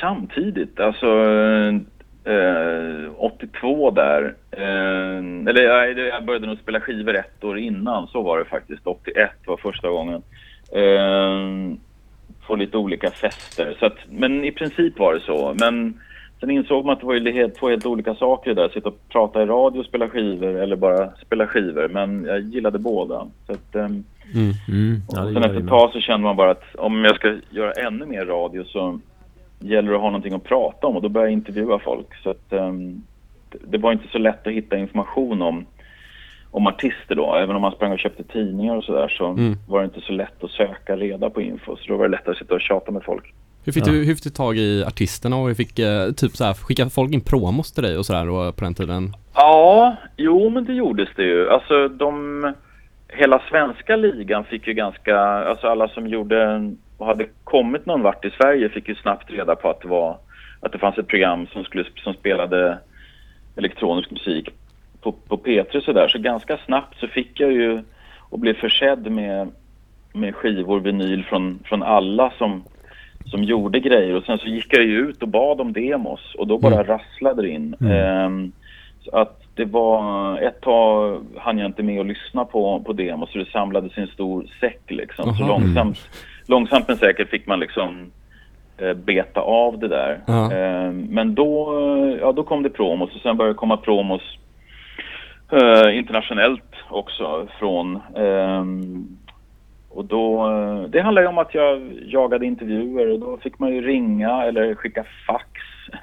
[0.01, 0.79] samtidigt.
[0.79, 1.05] Alltså
[2.23, 4.35] eh, 82 där.
[4.51, 5.17] Eh,
[5.49, 8.87] eller jag, jag började nog spela skivor ett år innan, så var det faktiskt.
[8.87, 10.21] 81 var första gången.
[10.71, 11.77] Eh,
[12.47, 13.75] på lite olika fester.
[13.79, 15.55] Så att, men i princip var det så.
[15.59, 15.99] Men
[16.39, 18.69] sen insåg man att det var ju helt, två helt olika saker där.
[18.69, 21.87] Sitta och prata i radio och spela skivor eller bara spela skivor.
[21.87, 23.27] Men jag gillade båda.
[23.47, 24.03] Så att, ehm,
[24.33, 24.51] Mm.
[24.67, 25.01] Mm.
[25.09, 28.05] Ja, sen efter ett tag så kände man bara att om jag ska göra ännu
[28.05, 28.99] mer radio så
[29.61, 32.15] gäller det att ha någonting att prata om och då började jag intervjua folk.
[32.23, 33.01] Så att, ehm,
[33.65, 35.65] det- var inte så lätt att hitta information om,
[36.51, 37.35] om artister då.
[37.35, 39.55] Även om man sprang och köpte tidningar och sådär så Mm.
[39.67, 41.75] var det inte så lätt att söka reda på info.
[41.75, 43.33] Så då var det lättare att sitta och tjata med folk.
[43.65, 43.91] Hur fick, Ja.
[43.91, 46.89] du, hur fick du tag i artisterna och hur fick eh, typ så här, skicka
[46.89, 49.13] folk in promos till dig och sådär på den tiden?
[49.35, 51.49] Ja, jo men det gjordes det ju.
[51.49, 52.53] Alltså de,
[53.07, 56.71] hela svenska ligan fick ju ganska, alltså alla som gjorde
[57.01, 60.17] och hade kommit någon vart i Sverige fick ju snabbt reda på att det var,
[60.59, 62.77] att det fanns ett program som skulle, som spelade
[63.55, 64.49] elektronisk musik
[65.01, 66.07] på, på P3 sådär.
[66.07, 67.83] Så ganska snabbt så fick jag ju
[68.19, 69.51] och blev försedd med,
[70.13, 72.63] med skivor, vinyl från, från alla som,
[73.25, 76.47] som gjorde grejer och sen så gick jag ju ut och bad om demos och
[76.47, 76.87] då bara Mm.
[76.87, 77.75] rasslade det in.
[77.81, 77.91] Mm.
[77.91, 78.51] Ehm,
[78.99, 83.31] så att det var, ett tag hann jag inte med att lyssna på, på demos
[83.31, 85.35] så det samlades i en stor säck liksom.
[85.35, 85.47] Så Aha.
[85.47, 85.97] långsamt,
[86.51, 88.11] långsamt men säkert fick man liksom
[88.77, 90.19] eh, beta av det där.
[90.25, 90.51] Ja.
[90.51, 94.21] Ehm, men då, eh, ja, då kom det promos och sen började det komma promos
[95.51, 97.99] eh, internationellt också från
[99.93, 103.73] och då, eh, det handlar ju om att jag jagade intervjuer och då fick man
[103.73, 105.47] ju ringa eller skicka fax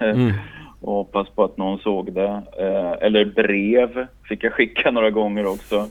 [0.01, 0.33] Mm.
[0.81, 2.43] och hoppas på att någon såg det.
[2.59, 5.87] Eh, eller brev fick jag skicka några gånger också.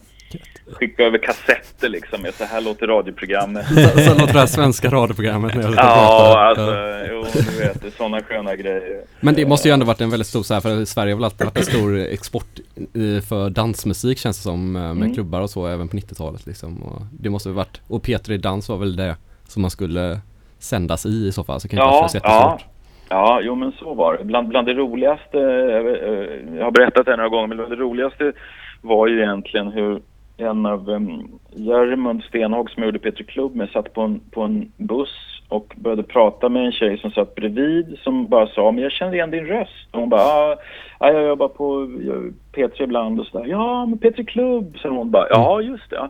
[0.71, 3.67] Skicka över kassetter liksom så här låter radioprogrammet.
[3.67, 7.05] Så, så låter det här svenska radioprogrammet när jag Ja, alltså, Ja.
[7.11, 9.01] jo, du vet, det är sådana sköna grejer.
[9.19, 11.25] Men det måste ju ändå varit en väldigt stor så här, för Sverige har väl
[11.25, 15.13] alltid varit en stor export eh, för dansmusik känns det som eh, med Mm.
[15.13, 16.83] klubbar och så även på 90-talet liksom.
[16.83, 19.15] Och det måste varit, och P3 Dans var väl det
[19.47, 20.19] som man skulle
[20.59, 22.59] sändas i i så fall, så det kan Ja, så ja.
[23.09, 24.23] Ja, jo men så var det.
[24.23, 28.33] Bland, bland det roligaste, eh, jag har berättat det några gånger, men bland det roligaste
[28.81, 30.01] var ju egentligen hur
[30.37, 34.41] en av um, Järmund Stenhag som jag gjorde Peter Klubb med satt på en, på
[34.41, 38.83] en buss och började prata med en tjej som satt bredvid som bara sa men
[38.83, 39.87] jag känner igen din röst.
[39.91, 40.57] Och hon bara ah,
[40.99, 41.85] ja, jag jobbar på
[42.55, 43.45] P3 ibland och sådär.
[43.45, 45.27] Ja, men Peter Klubb, sa hon bara.
[45.29, 46.09] Ja, just det.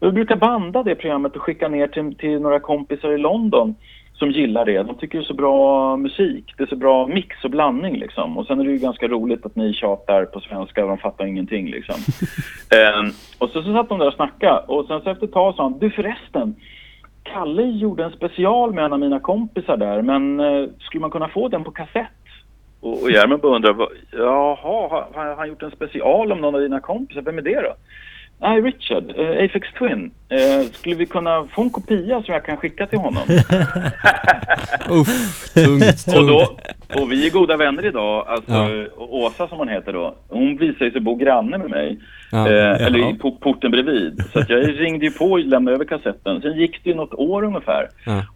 [0.00, 3.74] Vi brukar banda det programmet och skicka ner till, till några kompisar i London
[4.14, 4.82] som gillar det.
[4.82, 6.54] De tycker det är så bra musik.
[6.56, 8.38] Det är så bra mix och blandning liksom.
[8.38, 11.24] Och sen är det ju ganska roligt att ni tjatar på svenska och de fattar
[11.24, 11.94] ingenting liksom.
[12.78, 15.54] Ehm, och så, så satt de där och snackade och sen så efter ett tag
[15.54, 16.54] sa han, du förresten,
[17.22, 21.28] Kalle gjorde en special med en av mina kompisar där, men eh, skulle man kunna
[21.28, 22.06] få den på kassett?
[22.80, 24.56] Och, och Järmen bara undrar, jaha,
[24.88, 27.22] har har han gjort en special om någon av dina kompisar?
[27.22, 27.74] Vem är det då?
[28.42, 30.10] Nej, Richard, eh, Apex Twin.
[30.28, 33.22] Eh, skulle vi kunna få en kopia som jag kan skicka till honom?
[34.90, 36.16] Uff, tungt, tungt.
[36.18, 36.56] Och, då,
[37.02, 38.24] och vi är goda vänner idag.
[38.28, 38.68] Alltså, Ja.
[38.96, 40.14] Åsa som hon heter då.
[40.28, 41.98] Hon visade sig bo granne med mig.
[42.32, 42.48] Ja.
[42.48, 44.24] Eh, eller i po- porten bredvid.
[44.32, 46.40] Så jag ringde ju på och lämnade över kassetten.
[46.40, 47.88] Sen gick det ju något år ungefär.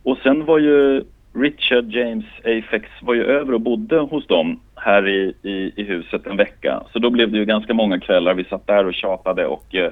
[0.03, 1.05] Och sen var ju
[1.35, 6.27] Richard James Afex var ju över och bodde hos dem här i, i, i huset
[6.27, 6.83] en vecka.
[6.93, 8.35] Så då blev det ju ganska många kvällar.
[8.35, 9.91] Vi satt där och tjatade och eh,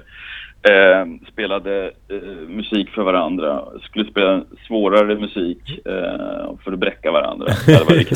[0.64, 3.62] eh, spelade eh, musik för varandra.
[3.82, 7.46] Skulle spela svårare musik eh, för att bräcka varandra.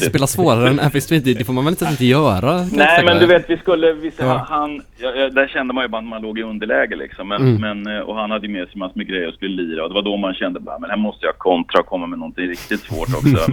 [0.00, 2.52] Spela svårare än Apex Twin, det det får man väl inte, inte göra?
[2.72, 4.46] Nej men du vet vi skulle, vi, Ja.
[4.48, 7.28] han, ja, där kände man ju bara att man låg i underläge liksom.
[7.28, 7.60] Men, Mm.
[7.82, 9.88] men, eh, och han hade ju med sig massor med grejer och skulle lira och
[9.88, 12.48] det var då man kände bara, men här måste jag kontra och komma med någonting
[12.48, 13.52] riktigt svårt också.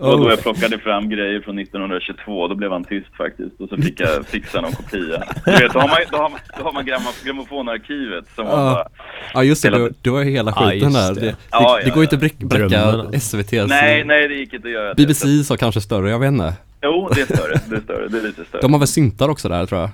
[0.00, 3.76] Och då jag plockade fram grejer från 1922, då blev han tyst faktiskt och så
[3.76, 5.22] fick jag fixa någon kopia.
[5.44, 8.52] Du vet, då har man, då har man, då har man grammo- grammofonarkivet som Ja.
[8.52, 8.88] bara,
[9.34, 11.14] Ja just det, du, du har ju hela skiten där.
[11.14, 11.20] det.
[11.20, 12.16] Det, Ja, det går inte ja.
[12.16, 12.92] att bräck, bräcka.
[13.12, 14.94] SVT's nej, nej det gick inte att göra det.
[14.94, 16.54] BBC sa kanske större, jag vet inte.
[16.82, 18.62] Jo, det är större, det är större, det är lite större.
[18.62, 19.90] De har väl syntar också där tror jag.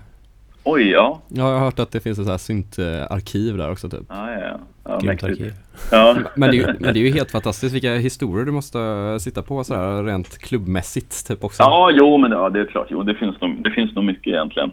[0.64, 1.20] Oj, ja.
[1.28, 4.00] Ja, jag har hört att det finns ett så här syntarkiv där också typ.
[4.08, 4.58] Ja, ja, ja.
[4.84, 5.52] ja Grymt arkiv.
[5.90, 6.16] Ja.
[6.34, 8.78] Men det, är ju, men det är ju helt fantastiskt vilka historier du måste
[9.20, 11.62] sitta på så här rent klubbmässigt typ också.
[11.62, 12.86] Ja, jo, men ja, det är klart.
[12.90, 14.70] Jo, det finns nog, det finns nog mycket mycket egentligen.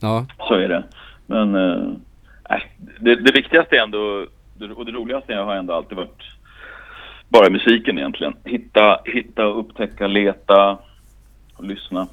[0.00, 0.84] Ja, Så är det.
[1.32, 2.58] Men eh,
[3.00, 4.26] det, det viktigaste är ändå,
[4.76, 6.22] och det roligaste har ändå alltid varit
[7.28, 8.34] bara musiken egentligen.
[8.44, 10.78] Hitta, hitta, upptäcka, leta
[11.54, 12.06] och lyssna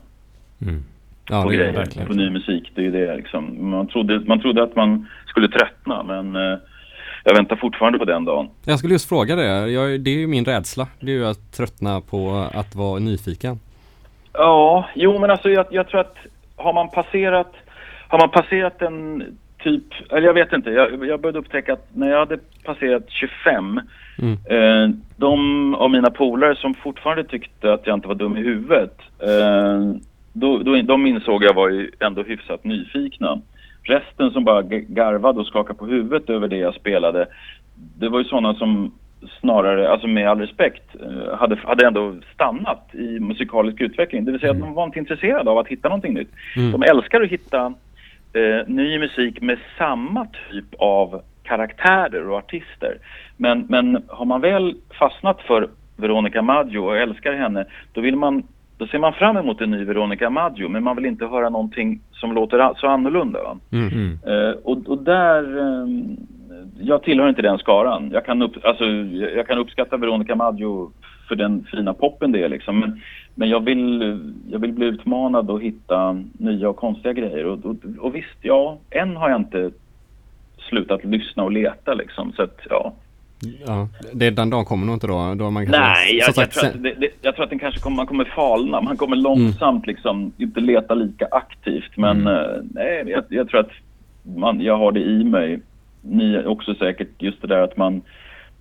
[1.30, 2.08] ja på grejer, verkligen.
[2.08, 2.72] på ny musik.
[2.76, 3.70] Det är ju det liksom.
[3.70, 6.58] Man trodde, man trodde att man skulle tröttna men eh,
[7.24, 8.50] jag väntar fortfarande på den dagen.
[8.66, 10.88] Jag skulle just fråga det, jag, det är ju min rädsla.
[11.00, 13.60] Det är ju att tröttna på att vara nyfiken.
[14.34, 16.16] Ja, jo men alltså jag, jag tror att
[16.56, 17.54] har man passerat,
[18.10, 19.24] har man passerat en
[19.64, 23.82] typ, eller jag vet inte, jag, jag började upptäcka att när jag hade passerat 25,
[24.22, 24.38] Mm.
[24.50, 28.98] eh, de av mina polare som fortfarande tyckte att jag inte var dum i huvudet,
[29.20, 29.96] eh,
[30.34, 33.42] då, då, de insåg jag var ju ändå hyfsat nyfikna.
[33.84, 37.28] Resten som bara garvade och skakade på huvudet över det jag spelade,
[38.00, 38.92] det var ju sådana som
[39.40, 44.26] snarare, alltså med all respekt, eh, hade, hade ändå stannat i musikalisk utveckling.
[44.26, 46.32] Det vill säga att de var inte intresserade av att hitta någonting nytt.
[46.56, 46.72] Mm.
[46.72, 47.74] De älskar att hitta
[48.34, 52.98] eh, ny musik med samma typ av karaktärer och artister.
[53.38, 58.44] Men, men har man väl fastnat för Veronica Maggio och älskar henne, då vill man
[58.80, 62.02] då ser man fram emot en ny Veronica Maggio, men man vill inte höra någonting
[62.12, 63.44] som låter så annorlunda.
[63.44, 63.58] Va?
[63.72, 64.20] Mm.
[64.28, 66.18] Eh, och, och där, ehm,
[66.80, 68.10] jag tillhör inte den skaran.
[68.14, 68.86] Jag kan, upp, alltså,
[69.36, 70.92] jag kan uppskatta Veronica Maggio
[71.28, 72.80] för den fina poppen det är liksom.
[72.80, 73.02] Men,
[73.40, 77.46] men jag, vill, jag vill bli utmanad och hitta nya och konstiga grejer.
[77.46, 79.72] Och, och, och visst, ja, än har jag inte
[80.70, 82.34] slutat lyssna och leta liksom.
[82.36, 82.94] Så att, ja.
[83.66, 85.36] Ja, det, den dagen kommer nog inte då.
[85.38, 87.50] då man kanske, Nej, jag, som jag, sagt, tror att det, det, jag tror att
[87.50, 88.82] den kanske kommer, man kommer falna.
[88.82, 91.98] Man kommer långsamt liksom inte leta lika aktivt.
[91.98, 93.72] Men eh, nej, jag, jag tror att
[94.24, 95.60] man, jag har det i mig.
[96.02, 98.02] Ni också säkert just det där att man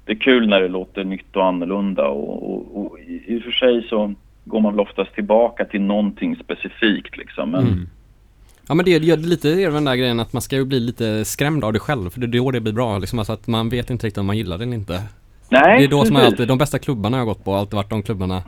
[0.04, 3.42] det är kul när det låter nytt och annorlunda och, och, och i, i och
[3.42, 4.14] för sig så
[4.48, 7.50] går man väl oftast tillbaka till någonting specifikt liksom.
[7.50, 7.88] Men Mm.
[8.68, 11.24] Ja men det, det, lite är den där grejen att man ska ju bli lite
[11.24, 12.10] skrämd av det själv.
[12.10, 12.98] För det är då det blir bra.
[12.98, 15.02] Liksom alltså att man vet inte riktigt om man gillar det eller inte.
[15.48, 17.74] nej, Det är då som alltid, de bästa klubbarna jag har gått på har alltid
[17.74, 18.42] varit de klubbarna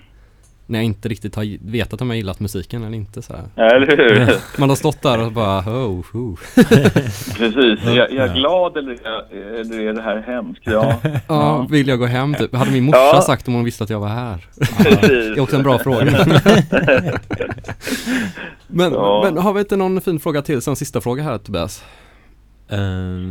[0.71, 3.45] när jag inte riktigt har vetat om jag gillat musiken eller inte så här.
[3.77, 4.35] Eller hur?
[4.61, 6.39] Man har stått där och bara oh, oh.
[7.37, 7.87] Precis.
[7.87, 10.63] Är jag, är jag glad eller, är jag- eller är det här hemskt?
[10.65, 12.55] Ja, Ja, vill jag gå hem typ?
[12.55, 13.23] Hade min morsa Ja.
[13.27, 14.47] sagt om hon visste att jag var här?
[14.77, 15.01] precis.
[15.09, 16.07] Det är också en bra fråga.
[18.67, 19.21] men, Ja.
[19.25, 21.85] men har vi inte någon fin fråga till som sista fråga här Tobias?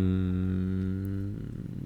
[0.09, 1.35] Ehm,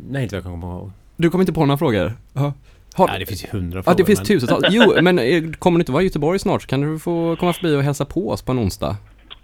[0.10, 0.92] nej, inte vad jag kan komma ihåg.
[1.16, 2.14] Du kommer inte på några frågor?
[2.34, 2.54] Ja.
[2.96, 3.98] Har, Nej, det finns ju hundra ja, frågor.
[3.98, 4.66] det finns men- tusentals.
[4.72, 7.54] Jo, men eh, kommer du inte vara i Göteborg snart så kan du få komma
[7.54, 8.96] förbi och hälsa på oss på en onsdag.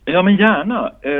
[0.05, 0.91] Ja, men gärna.
[1.01, 1.11] Eh,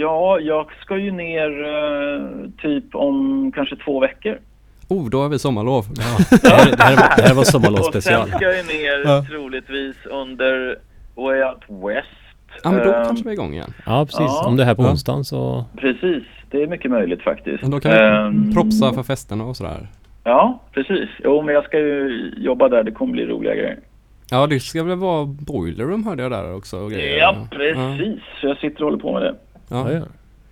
[0.00, 4.38] ja, jag ska ju ner eh, typ om kanske två veckor.
[4.88, 5.84] Oh, då har vi sommarlov.
[5.96, 8.22] Ja, det, här, det, här, det här var sommarlovsspecial.
[8.22, 9.24] Och sen ska jag ner Ja.
[9.30, 10.78] troligtvis under
[11.16, 12.08] Way Out West.
[12.64, 13.72] Ja, men då Eh, kanske vi är igång igen.
[13.86, 14.20] Ja, precis.
[14.20, 14.44] Ja.
[14.46, 14.90] Om det är här på Ja.
[14.90, 15.64] onsdagen så...
[15.76, 17.62] Precis, det är mycket möjligt faktiskt.
[17.62, 19.88] Men då kan vi Ehm, propsa för festerna och sådär.
[20.26, 21.08] Ja, precis.
[21.24, 22.82] Jo, men jag ska ju jobba där.
[22.82, 23.78] Det kommer bli roliga grejer.
[24.30, 27.18] Ja, det ska väl vara boiler room hörde jag där också och grejer.
[27.18, 28.20] Ja, precis.
[28.40, 29.34] Så jag sitter och håller på med det.
[29.68, 30.00] Ja, Ja.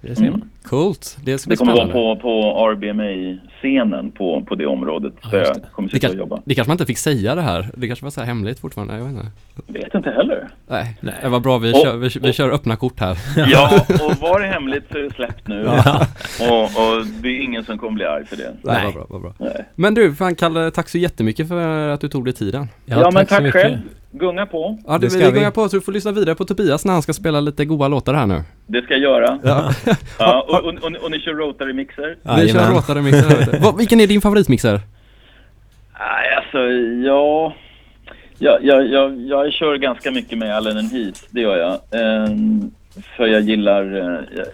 [0.05, 0.11] Ja.
[0.11, 0.51] Det ser man.
[0.63, 1.17] Coolt.
[1.25, 2.17] Det ska bli Det kommer vara spännande.
[2.17, 5.13] på, på RBMA-scenen på, på det området.
[5.23, 5.69] Ja, Så just jag det.
[5.73, 6.41] kommer Det, sitta och jobba.
[6.45, 7.69] det kanske man inte fick säga det här.
[7.77, 8.95] Det kanske var så här hemligt fortfarande.
[8.97, 9.27] Jag vet inte.
[9.67, 10.49] Vet inte heller.
[10.69, 11.15] Nej, Nej.
[11.23, 11.59] det var bra.
[11.59, 13.19] Vi, Och- kör, vi, vi kör öppna kort här.
[13.51, 15.63] Ja, och var det hemligt så är det släppt nu.
[15.67, 16.07] Ja.
[16.51, 18.53] Och, och det är ingen som kommer bli arg för det.
[18.63, 18.85] Nej, Nej.
[18.85, 19.35] vad bra, vad bra.
[19.39, 19.65] Nej.
[19.75, 22.69] Men du, fan Kalle, tack så jättemycket för att du tog dig tiden.
[22.87, 23.63] Ja, men så tack mycket.
[23.63, 23.79] själv.
[24.19, 24.79] Gunga på.
[24.87, 25.41] Ja, det, Det ska vi vi.
[25.45, 27.89] går på så du får lyssna vidare på Tobias när han ska spela lite goa
[27.89, 28.43] låtar här nu.
[28.67, 29.39] Det ska jag göra.
[29.45, 29.71] Ja.
[30.19, 32.17] Ja, och, och, och, och ni kör Rotary-mixer?
[32.23, 32.75] Vi kör Jajamän.
[32.75, 33.29] låtar i mixer.
[33.29, 33.59] här, vet du.
[33.63, 34.81] Vad- Vilken är din favoritmixer?
[35.99, 36.59] Nej, alltså,
[37.09, 37.55] ja...
[38.39, 42.01] Jag, jag, jag, jag kör ganska mycket med Allen Heath, det gör jag.
[42.01, 42.71] Ehm,
[43.17, 44.47] för jag gillar, eh, jag,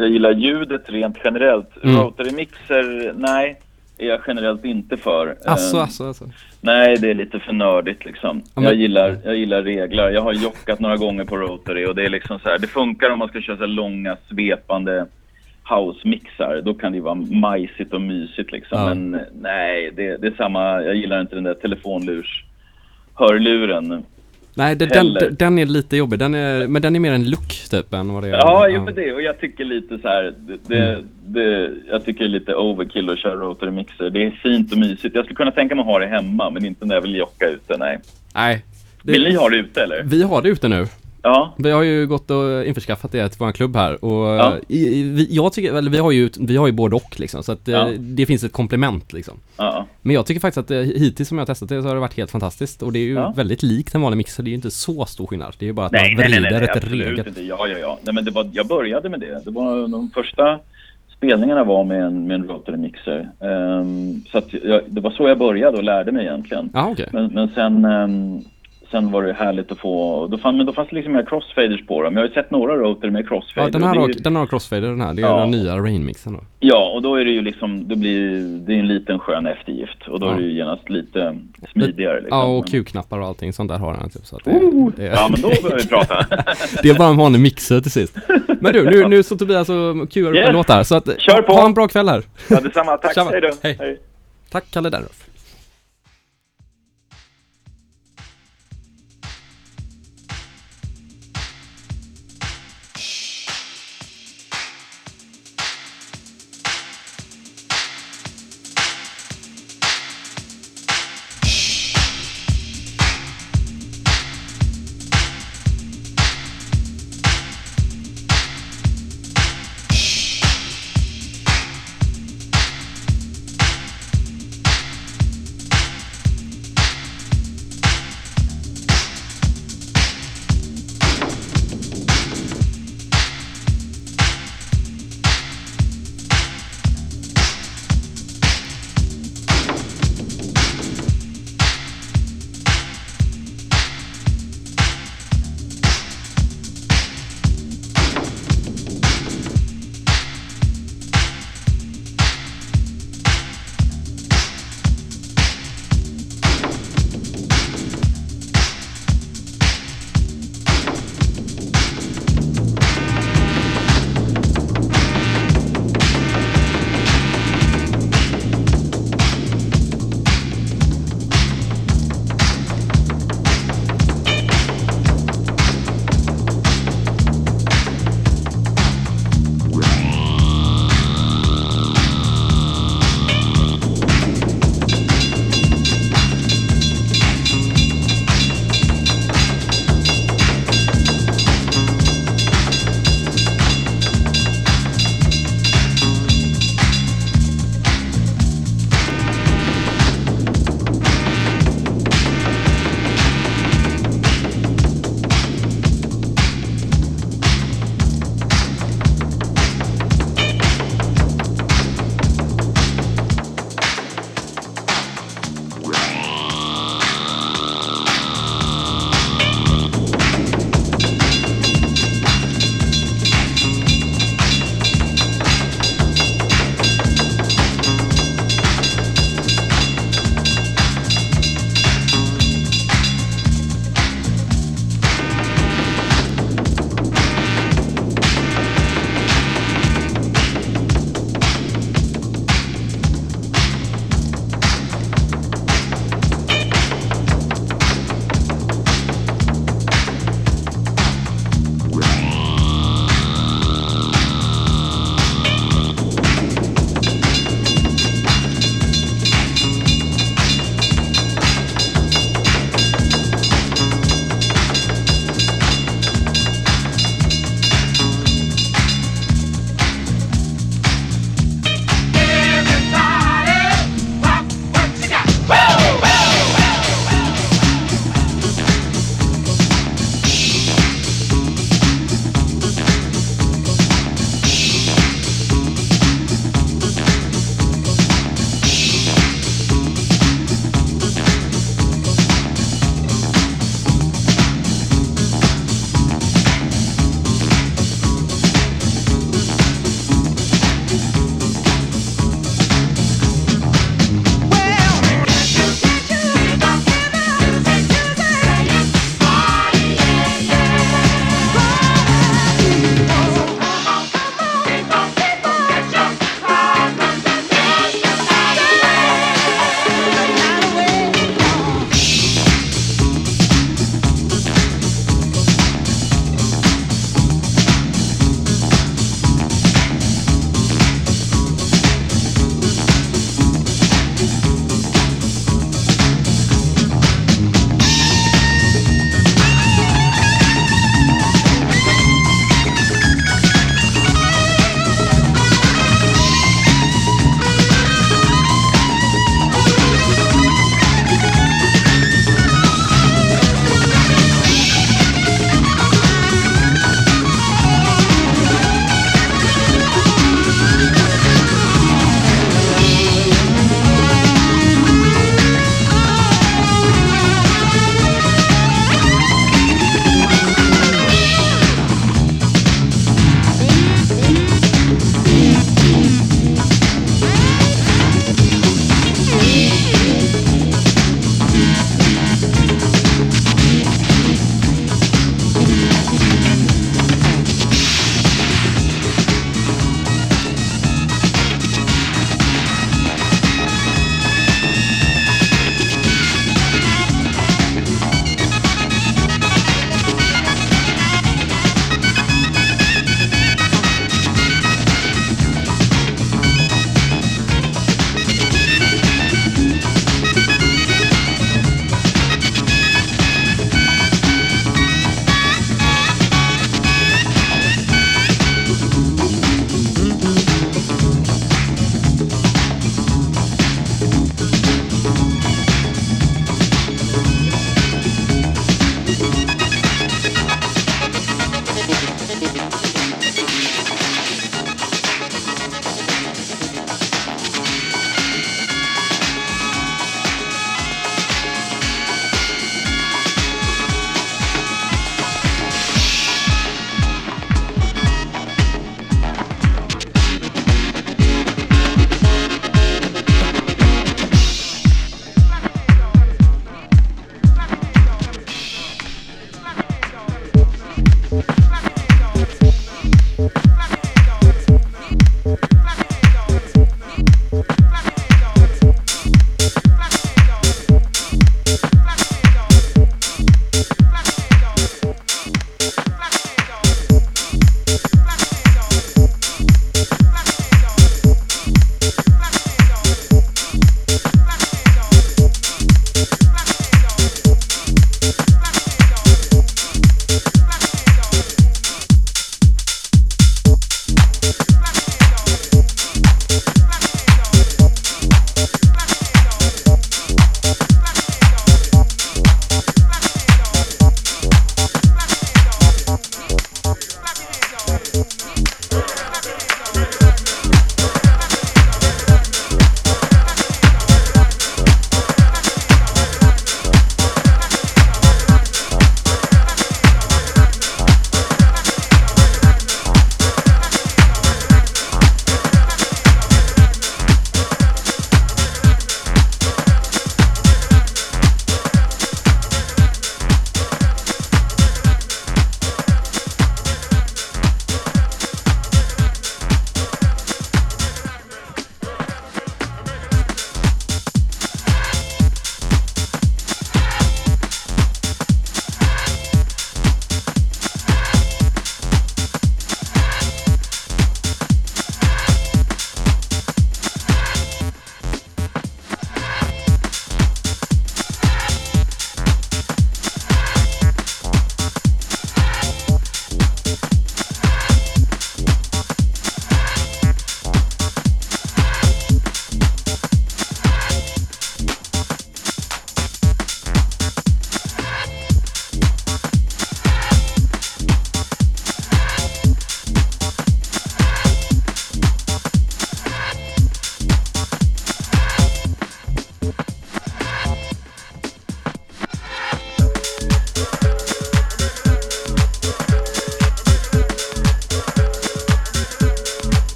[0.00, 1.70] jag gillar ljudet rent generellt.
[1.84, 1.96] Mm.
[1.96, 3.60] Rotary-mixer, nej,
[3.98, 5.36] är jag generellt inte för.
[5.46, 6.24] Alltså, Ehm, alltså, alltså.
[6.60, 8.42] Nej, det är lite för nördigt liksom.
[8.44, 10.10] Ja, men- Jag, gillar, jag gillar regler.
[10.10, 13.10] Jag har jockat några gånger på Rotary och det är liksom så här, det funkar
[13.10, 15.06] om man ska köra så långa svepande
[15.68, 16.60] house-mixar.
[16.64, 18.78] Då kan det vara majsigt och mysigt liksom.
[18.78, 18.88] Ja.
[18.94, 22.44] Men nej, det, det är samma, jag gillar inte den där telefonlurs
[23.14, 24.04] hörluren.
[24.58, 26.18] Nej, det, den, den är lite jobbig.
[26.18, 28.32] Den är, men den är mer en look typ än vad det är.
[28.32, 29.12] Ja, jo men det.
[29.12, 31.06] Och jag tycker lite så här, det, det, Mm.
[31.26, 34.10] det, jag tycker det är lite overkill att köra Rotary mixer.
[34.10, 35.14] Det är fint och mysigt.
[35.14, 37.48] Jag skulle kunna tänka mig att ha det hemma, men inte när jag vill jocka
[37.48, 37.98] ute, nej.
[38.34, 38.64] Nej.
[39.02, 40.02] Det, Vill ni ha det ute eller?
[40.04, 40.86] Vi har det ute nu.
[41.28, 44.56] Ja, Vi har ju gått och införskaffat det till vår klubb här och Ja.
[44.68, 47.52] i, vi, jag tycker, eller vi har ju, vi har ju både och liksom så
[47.52, 47.88] att eh, Ja.
[47.98, 49.34] det finns ett komplement liksom.
[49.56, 51.94] ja, Men jag tycker faktiskt att eh, hittills som jag har testat det så har
[51.94, 54.50] det varit helt fantastiskt och det är ju väldigt likt en vanlig mixer, det är
[54.50, 55.54] ju inte så stor skillnad.
[55.58, 57.28] Det är ju bara att Nej, man nej, nej, vrider nej, ett regel.
[57.28, 57.42] inte.
[57.42, 57.98] Ja, ja, ja.
[58.02, 59.40] Nej, men det var, jag började med det.
[59.44, 60.58] Det var de första
[61.16, 63.28] spelningarna var med en, med en rotary mixer.
[63.40, 66.70] Ehm, så jag, det var så jag började och lärde mig egentligen.
[66.74, 67.08] Ja, okej.
[67.12, 68.40] Men, men sen, ehm,
[68.90, 71.86] sen var det härligt att få, då, fann, men då fanns det liksom inga crossfaders
[71.86, 72.14] på dem.
[72.16, 73.66] Jag har ju sett några rotary med crossfader.
[73.68, 75.40] Ja, den här, är har, ju- den har crossfader den här, det är Ja.
[75.40, 76.40] den nya Rain-mixen då.
[76.60, 78.30] Ja, och då är det ju liksom, det blir,
[78.66, 80.08] det är en liten skön eftergift.
[80.08, 80.32] Och då Ja.
[80.32, 81.38] är det ju genast lite
[81.72, 82.38] smidigare liksom.
[82.38, 85.04] Ja, och Q-knappar och allting sånt där har den typ så att det, Oh, det,
[85.04, 86.26] Ja, men då börjar vi prata.
[86.82, 88.16] det är bara en vanlig mixer till sist.
[88.60, 90.48] Men du, nu, nu så Tobias och Q upp Yes.
[90.48, 91.52] en låt här så att Kör på.
[91.52, 92.22] ha en bra kväll här.
[92.50, 92.96] ja, detsamma.
[92.96, 93.16] Tack.
[93.32, 93.50] Hej då.
[93.62, 93.98] Hej.
[94.50, 95.26] Tack Kalle Derroff.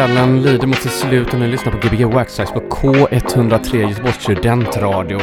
[0.00, 5.18] Kvällen lider mot sitt slut och ni lyssnar på Gbg Waxtrax på K103 Göteborgs studentradio.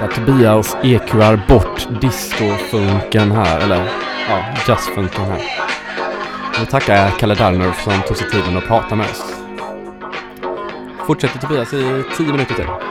[0.00, 3.90] Där Tobias EQar bort discofunken här, eller
[4.28, 5.42] ja, jazzfunken här.
[6.60, 9.22] Nu tackar Kalle Darnerf som tog sig tiden att prata med oss.
[11.06, 12.89] Fortsätter Tobias i 10 minuter till.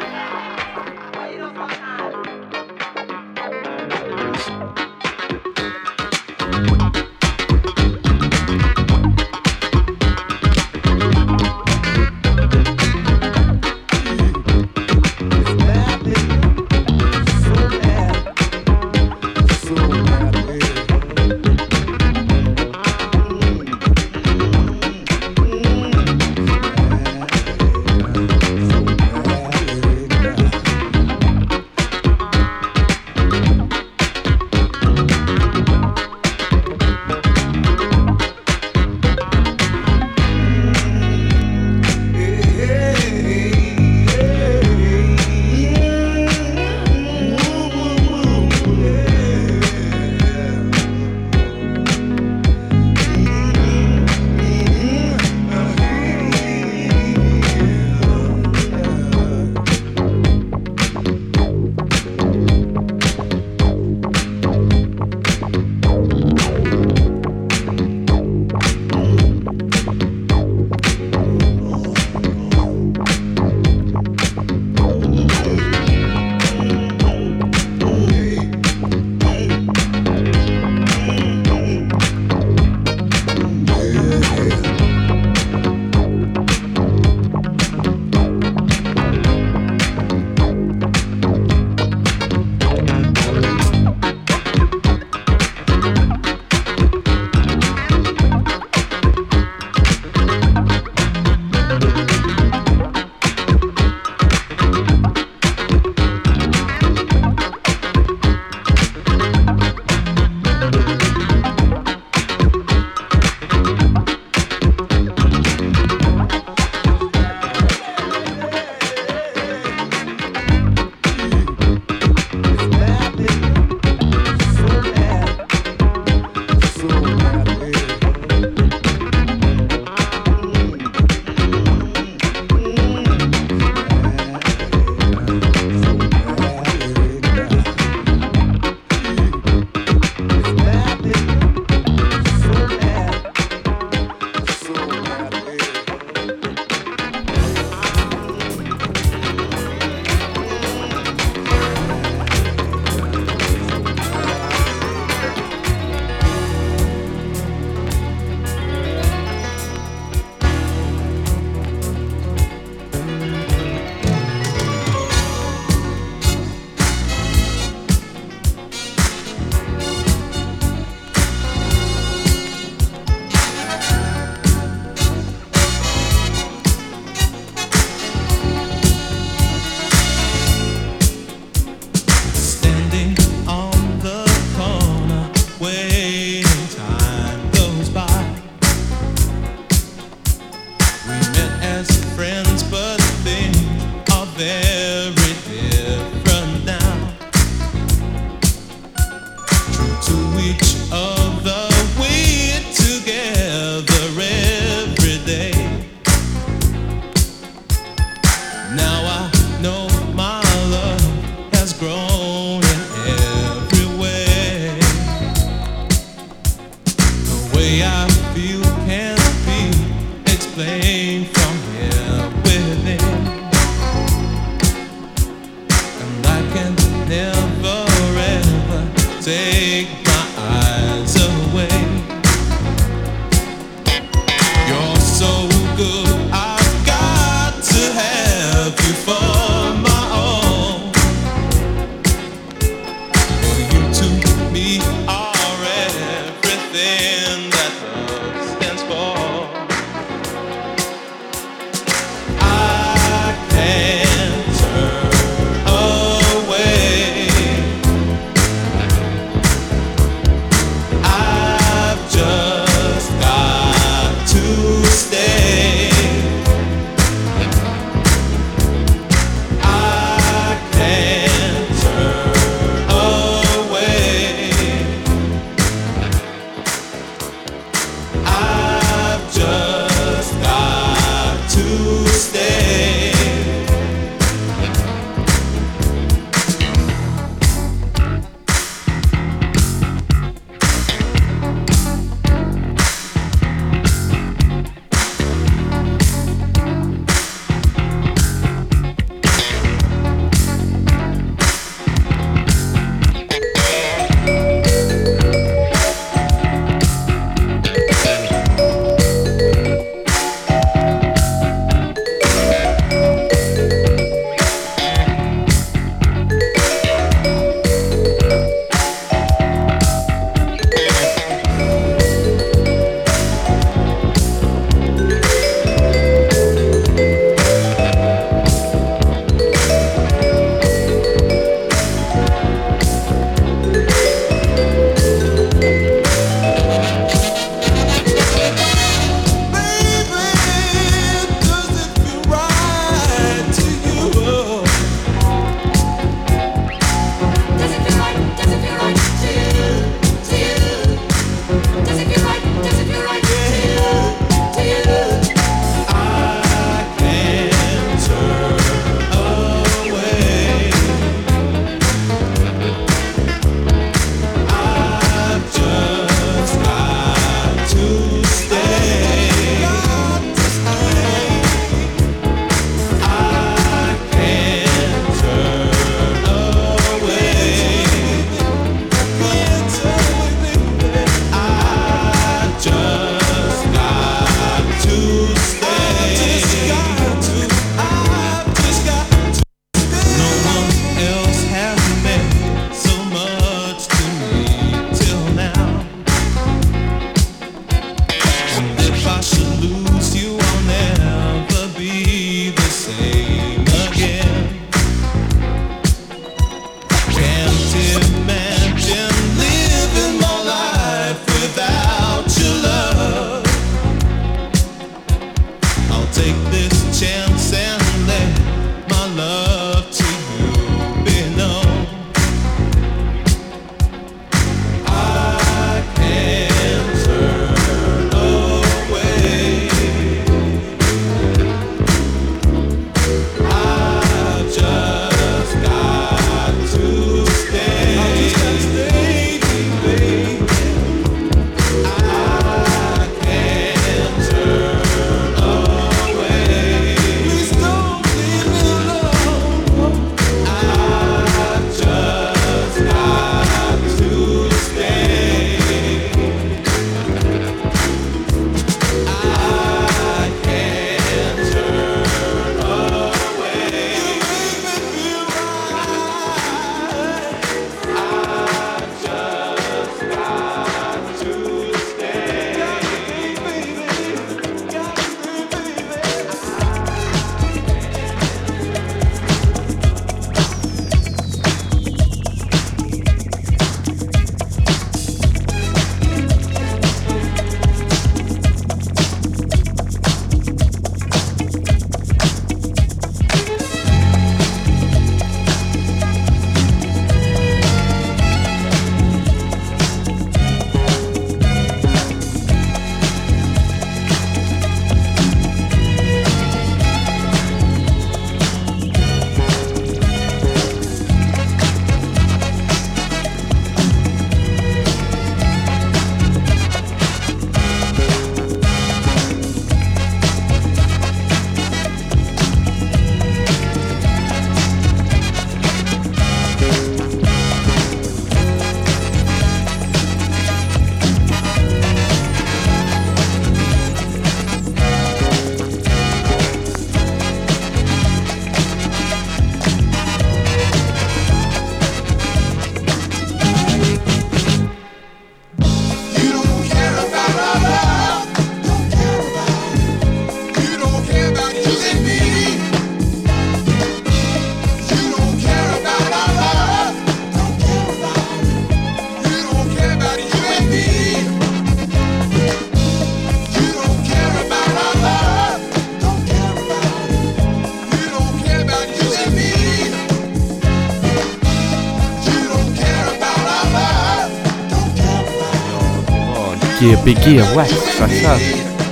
[576.90, 578.40] Gbg Waxtracks här.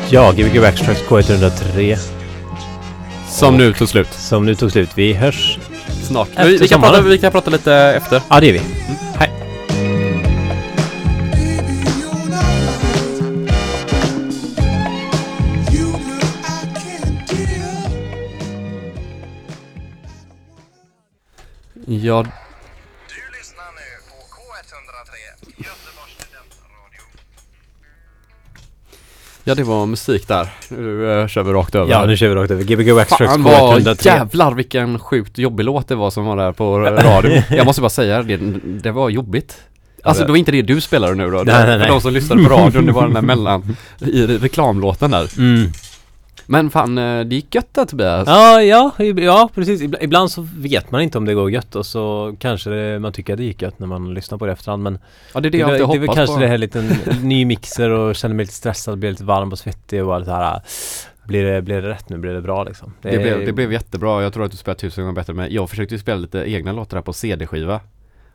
[0.09, 1.97] Ja, Gbg Backstracks K103
[3.29, 4.13] Som nu tog slut.
[4.13, 4.89] som nu tog slut.
[4.95, 5.57] Vi hörs.
[6.03, 6.27] Snart.
[6.45, 8.21] Vi, vi, kan prata, vi kan prata lite efter.
[8.29, 8.61] Ja, det är vi.
[29.47, 30.49] Ja, det var musik där.
[30.69, 31.91] Nu uh, kör vi rakt över.
[31.91, 32.63] Ja, nu kör vi rakt över.
[32.63, 34.05] Gbg Backstracks Fan vad K103.
[34.05, 37.43] jävlar vilken sjukt jobbig låt det var som var där på radio.
[37.49, 39.57] Jag måste bara säga det, det var jobbigt.
[40.03, 41.37] Alltså det var inte det du spelade nu då?
[41.37, 41.87] Nej, nej, För nej.
[41.87, 45.29] de som lyssnade på radion, det var den där mellan, i reklamlåten där.
[45.37, 45.71] Mm.
[46.49, 48.27] Men fan, eh, det gick gött där Tobias.
[48.27, 49.81] Ja, ja, ja precis.
[49.81, 53.13] Ibla- Ibland så vet man inte om det går gött och så kanske det, man
[53.13, 54.99] tycker att det gick gött när man lyssnar på det efterhand men
[55.33, 56.41] Ja, det är det det, jag alltid väl- det är väl hoppas kanske på.
[56.41, 56.87] det här liten
[57.21, 60.31] ny mixer och känner mig lite stressad, blir lite varm och svettig och bara så
[60.31, 60.61] här
[61.25, 62.17] blir det, blir det rätt nu?
[62.17, 62.93] Blir det bra liksom?
[63.01, 65.69] Det blev, det blev jättebra, jag tror att du spelar tusen gånger bättre men jag
[65.69, 67.79] försökte ju spela lite egna låtar här på CD-skiva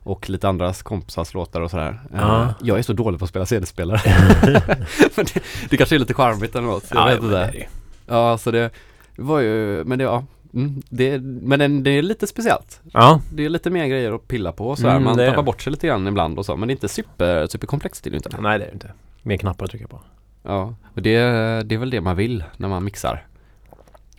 [0.02, 2.54] Och lite andras kompisars låtar och sådär Eh, Ja.
[2.62, 4.00] Jag är så dålig på att spela CD-spelare
[5.16, 5.40] Men det,
[5.70, 7.66] det kanske är lite charmigt eller något, jag Ja, vet det inte det.
[8.06, 8.70] Ja, så det
[9.16, 10.24] var ju, men det, ja
[10.54, 14.28] mm, det, Men den, det är lite speciellt Ja, Det är lite mer grejer att
[14.28, 15.46] pilla på och sådär, Mm, man det är tappar det.
[15.46, 18.16] bort sig lite grann ibland och så Men det är inte super, superkomplext är det
[18.16, 18.92] inte nej det är det inte.
[19.22, 20.00] Mer knappar att trycka på.
[20.42, 21.18] Ja, och det,
[21.62, 23.26] det är väl det man vill när man mixar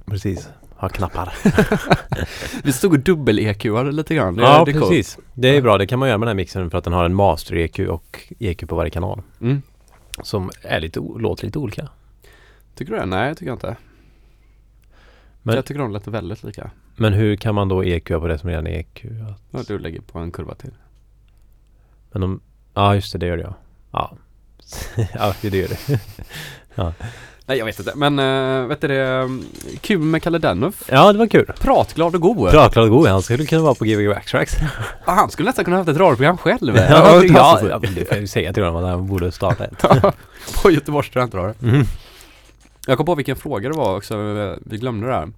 [0.05, 0.49] Precis.
[0.75, 1.33] Ha knappar.
[2.63, 5.17] Vi stod och dubbel-EQade lite grann, ja, det precis.
[5.33, 5.77] Det är bra.
[5.77, 8.33] Det kan man göra med den här mixen för att den har en master-EQ och
[8.39, 9.21] EQ på varje kanal.
[9.41, 9.61] mm.
[10.23, 11.89] Som är lite, låter lite olika.
[12.75, 13.05] Tycker du det?
[13.05, 13.75] Nej, jag tycker inte
[15.41, 18.37] Men- Jag tycker de låter väldigt lika Men hur kan man då EQ på det
[18.37, 19.05] som redan är EQ?
[19.51, 20.71] Ja, du lägger på en kurva till
[22.11, 22.41] Men om,
[22.73, 23.55] ja just det, det gör det ja.
[23.91, 24.17] Ja,
[25.13, 25.99] ja det gör det.
[27.45, 29.29] Nej jag vet inte, men äh, vet du det,
[29.81, 31.45] kul med Kalle Denhoff Ja, det var kul.
[31.59, 34.55] Pratglad och god Pratglad och god, han skulle kunna vara på Gbg Backtracks.
[35.05, 38.07] ah, Han skulle nästan kunna haft ett radioprogram själv ja, ja, ja, ja, det får
[38.15, 39.85] jag ju säga till honom att han borde starta ett.
[40.63, 41.85] På Göteborgs studentradio Mm.
[42.87, 44.17] Jag kom på vilken fråga det var också,
[44.65, 45.31] vi glömde det här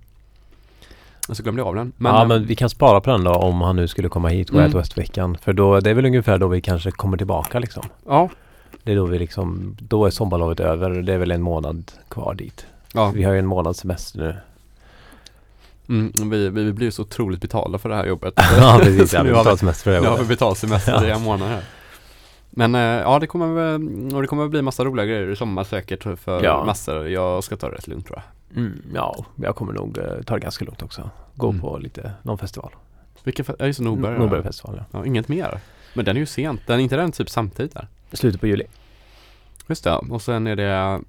[1.29, 3.31] Och så glömde jag av den ja, äh, men vi kan spara på den då
[3.33, 4.71] om han nu skulle komma hit och Mm.
[4.71, 5.37] West-veckan.
[5.41, 7.83] För då, det är väl ungefär då vi kanske kommer tillbaka liksom.
[8.07, 8.29] Ja,
[8.83, 10.89] Det är då vi liksom, då är sommarlovet över.
[10.89, 12.65] Det är väl en månad kvar dit.
[12.93, 14.35] ja Vi har ju en månads semester nu.
[16.19, 19.13] mm, vi, vi blir ju så otroligt betalda för det här jobbet ja, precis.
[19.13, 20.01] Ja, vi har vi- semester för det.
[20.01, 21.05] Nu har vi betalt semester Ja.
[21.05, 21.61] i en månad här
[22.57, 23.73] Men äh, ja det kommer
[24.15, 26.63] och det kommer bli massa roliga grejer i sommar säkert för Ja.
[26.65, 30.03] massor Jag ska ta det rätt lugnt tror jag Mm, ja, jag kommer nog eh,
[30.25, 31.09] ta det ganska lugnt också.
[31.35, 31.61] Gå Mm.
[31.61, 32.71] på lite, någon festival.
[33.23, 34.19] Vilken, fe- ja just Norberg.
[34.19, 34.85] Norbergfestival, ja.
[34.99, 35.59] ja Inget mer
[35.93, 37.87] Men den är ju sent, den är inte den typ samtidigt där?
[38.11, 38.63] Slutet på juli.
[39.67, 41.01] Just det, och sen är det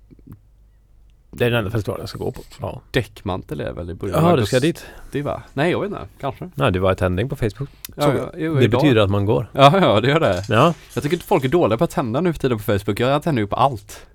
[1.39, 2.43] Det är den enda festivalen jag ska gå på.
[2.61, 4.87] Ja, Däckmantel är väl i början Jaha, du ska dit?
[5.13, 5.43] Det va?
[5.55, 7.69] Nej jag vet inte, kanske Nej, det var ett tändning på Facebook.
[7.97, 8.81] ja, Så- ja, jo, det idag.
[8.83, 9.51] betyder att man går.
[9.53, 10.75] Ja ja det gör det Ja.
[10.95, 13.23] Jag tycker att folk är dåliga på att tända nu för tiden på Facebook, jag
[13.23, 14.07] tänder ju på allt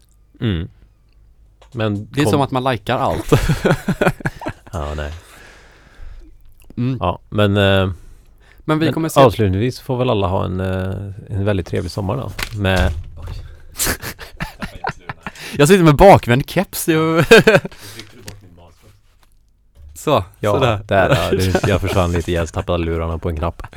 [0.41, 0.69] Mm.
[1.73, 3.31] Men Det är kom- som att man likar allt
[4.73, 5.13] Ja, nej.
[6.77, 6.97] mm.
[6.99, 7.91] Ja, men, eh,
[8.65, 10.95] Men vi men kommer se avslutningsvis får väl alla ha en, eh,
[11.29, 12.31] en väldigt trevlig sommar då.
[12.59, 12.91] Med,
[15.57, 17.23] Jag sitter med bakvänd keps ju.
[19.95, 20.79] Så, ja, sådär.
[20.87, 23.63] där, ja, det, jag försvann lite, jag tappade lurarna på en knapp.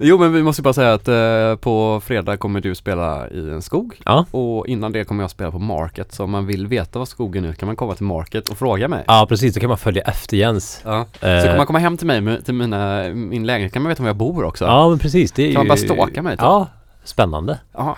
[0.00, 3.62] Jo men vi måste bara säga att eh, på fredag kommer du spela i en
[3.62, 4.26] skog Ja.
[4.30, 7.44] Och innan det kommer jag spela på Market Så om man vill veta vad skogen
[7.44, 9.54] är kan man komma till Market och fråga mig Ja, precis.
[9.54, 10.80] Då kan man följa efter Jens.
[10.84, 13.88] Ja, så Eh, kan man komma hem till mig, till mina, min lägenhet kan man
[13.90, 15.32] veta var jag bor också Ja, men precis.
[15.32, 16.42] Det är Kan man bara stalka mig, typ?
[16.42, 16.66] Ja,
[17.04, 17.58] spännande.
[17.72, 17.96] Jaha.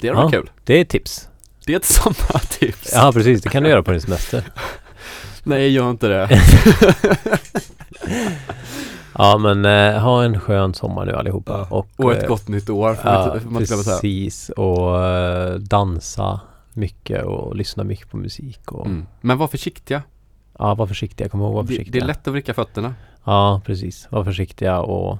[0.00, 0.30] Det är Ja.
[0.30, 1.28] kul Det är ett tips.
[1.66, 3.42] Det är ett sommartips Ja, precis.
[3.42, 4.44] Det kan du göra på din semester.
[5.42, 6.28] Nej gör inte det
[9.18, 11.66] Ja, men eh, ha en skön sommar nu allihopa.
[11.70, 11.76] Ja.
[11.76, 14.48] Och, Och ett eh, gott nytt år får man Ja, inte, får man precis.
[14.50, 16.40] Och eh, dansa
[16.72, 18.72] mycket och lyssna mycket på musik.
[18.72, 19.06] Och, mm.
[19.20, 20.02] Men var försiktiga
[20.58, 21.28] Ja, var försiktiga.
[21.28, 21.92] Kom ihåg att vara det, försiktiga.
[21.92, 22.94] det är lätt att vricka fötterna
[23.24, 24.06] Ja, precis.
[24.10, 25.18] Var försiktiga och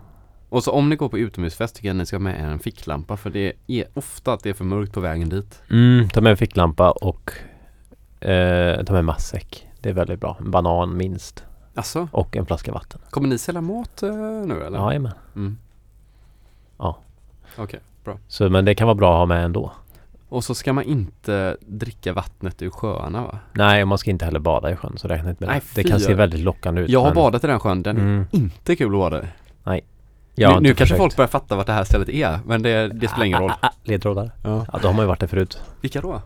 [0.48, 2.44] Och så om ni går på utomhusfest tycker jag att ni ska ha med er
[2.48, 6.08] en ficklampa för det är ofta att det är för mörkt på vägen dit mm,
[6.08, 7.32] ta med en ficklampa och
[8.28, 9.68] eh, ta med matsäck.
[9.80, 10.36] Det är väldigt bra.
[10.40, 11.44] En banan minst.
[11.74, 13.00] Alltså, Och en flaska vatten.
[13.10, 14.10] kommer ni sälja mat eh,
[14.46, 14.78] nu eller?
[14.78, 15.12] Jajamän.
[15.36, 15.58] Mm.
[16.78, 16.98] Ja.
[17.56, 18.18] Okej, bra.
[18.28, 19.72] Så, men det kan vara bra att ha med ändå.
[20.28, 23.38] Och så ska man inte dricka vattnet ur sjöarna va?
[23.52, 25.82] Nej, och man ska inte heller bada i sjön så räkna inte med Nej, det.
[25.82, 26.90] Det kan se väldigt lockande ut.
[26.90, 28.24] Jag har men- badat i den sjön, den är Mm.
[28.30, 29.84] inte kul att vara där Nej.
[30.38, 30.98] Jag har nu, nu kanske försökt.
[30.98, 33.50] folk börjar fatta vart det här stället är, men det, det spelar ingen roll.
[33.50, 34.30] Ah, ah, ah, ledtrådar?
[34.44, 34.66] Ja.
[34.72, 35.58] Ja, då har man ju varit där förut.
[35.80, 36.22] Vilka då?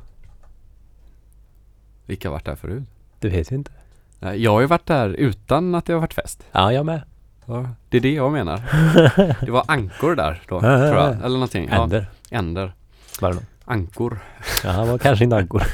[2.06, 2.82] Vilka har varit där förut?
[3.18, 3.70] Du vet ju inte.
[4.18, 6.42] Nej, Jag har ju varit där utan att det har varit fest.
[6.52, 7.02] Ja, jag med.
[7.46, 8.62] Ja, det är det jag menar.
[9.44, 11.14] Det var ankor där då, tror jag.
[11.16, 11.68] Eller någonting.
[11.72, 12.06] Ja, Änder.
[12.30, 12.72] änder.
[13.20, 13.44] Var det nog.
[13.64, 14.18] Ankor.
[14.64, 15.62] Ja, han var kanske inte ankor.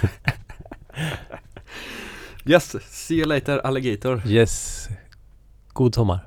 [2.49, 4.23] Yes, see you later alligator.
[4.27, 4.89] Yes.
[5.73, 6.19] God sommar.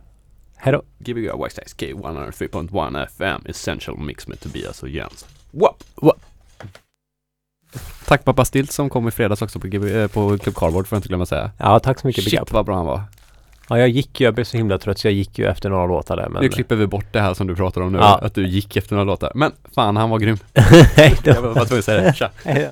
[0.61, 0.81] Hej då.
[0.99, 5.25] Gbg White K 103.1 FM Essential Mix med Tobias och Jens.
[5.51, 6.19] Wap, wap.
[8.05, 10.95] Tack pappa Stilt som kom i fredags också på, GB, eh, på Club Cardboard får
[10.95, 11.51] jag inte glömma säga.
[11.57, 13.01] Ja, tack så mycket Big Shit vad bra han var.
[13.69, 15.85] Ja, jag gick ju, jag blev så himla trött så jag gick ju efter några
[15.87, 16.41] låtar där men...
[16.43, 18.19] Nu klipper vi bort det här som du pratar om nu, Ja.
[18.23, 19.31] att du gick efter några låtar.
[19.35, 20.37] Men fan han var grym.
[20.95, 21.31] Hej då.
[21.31, 22.13] Jag var tvungen att säga det.
[22.13, 22.29] Tja.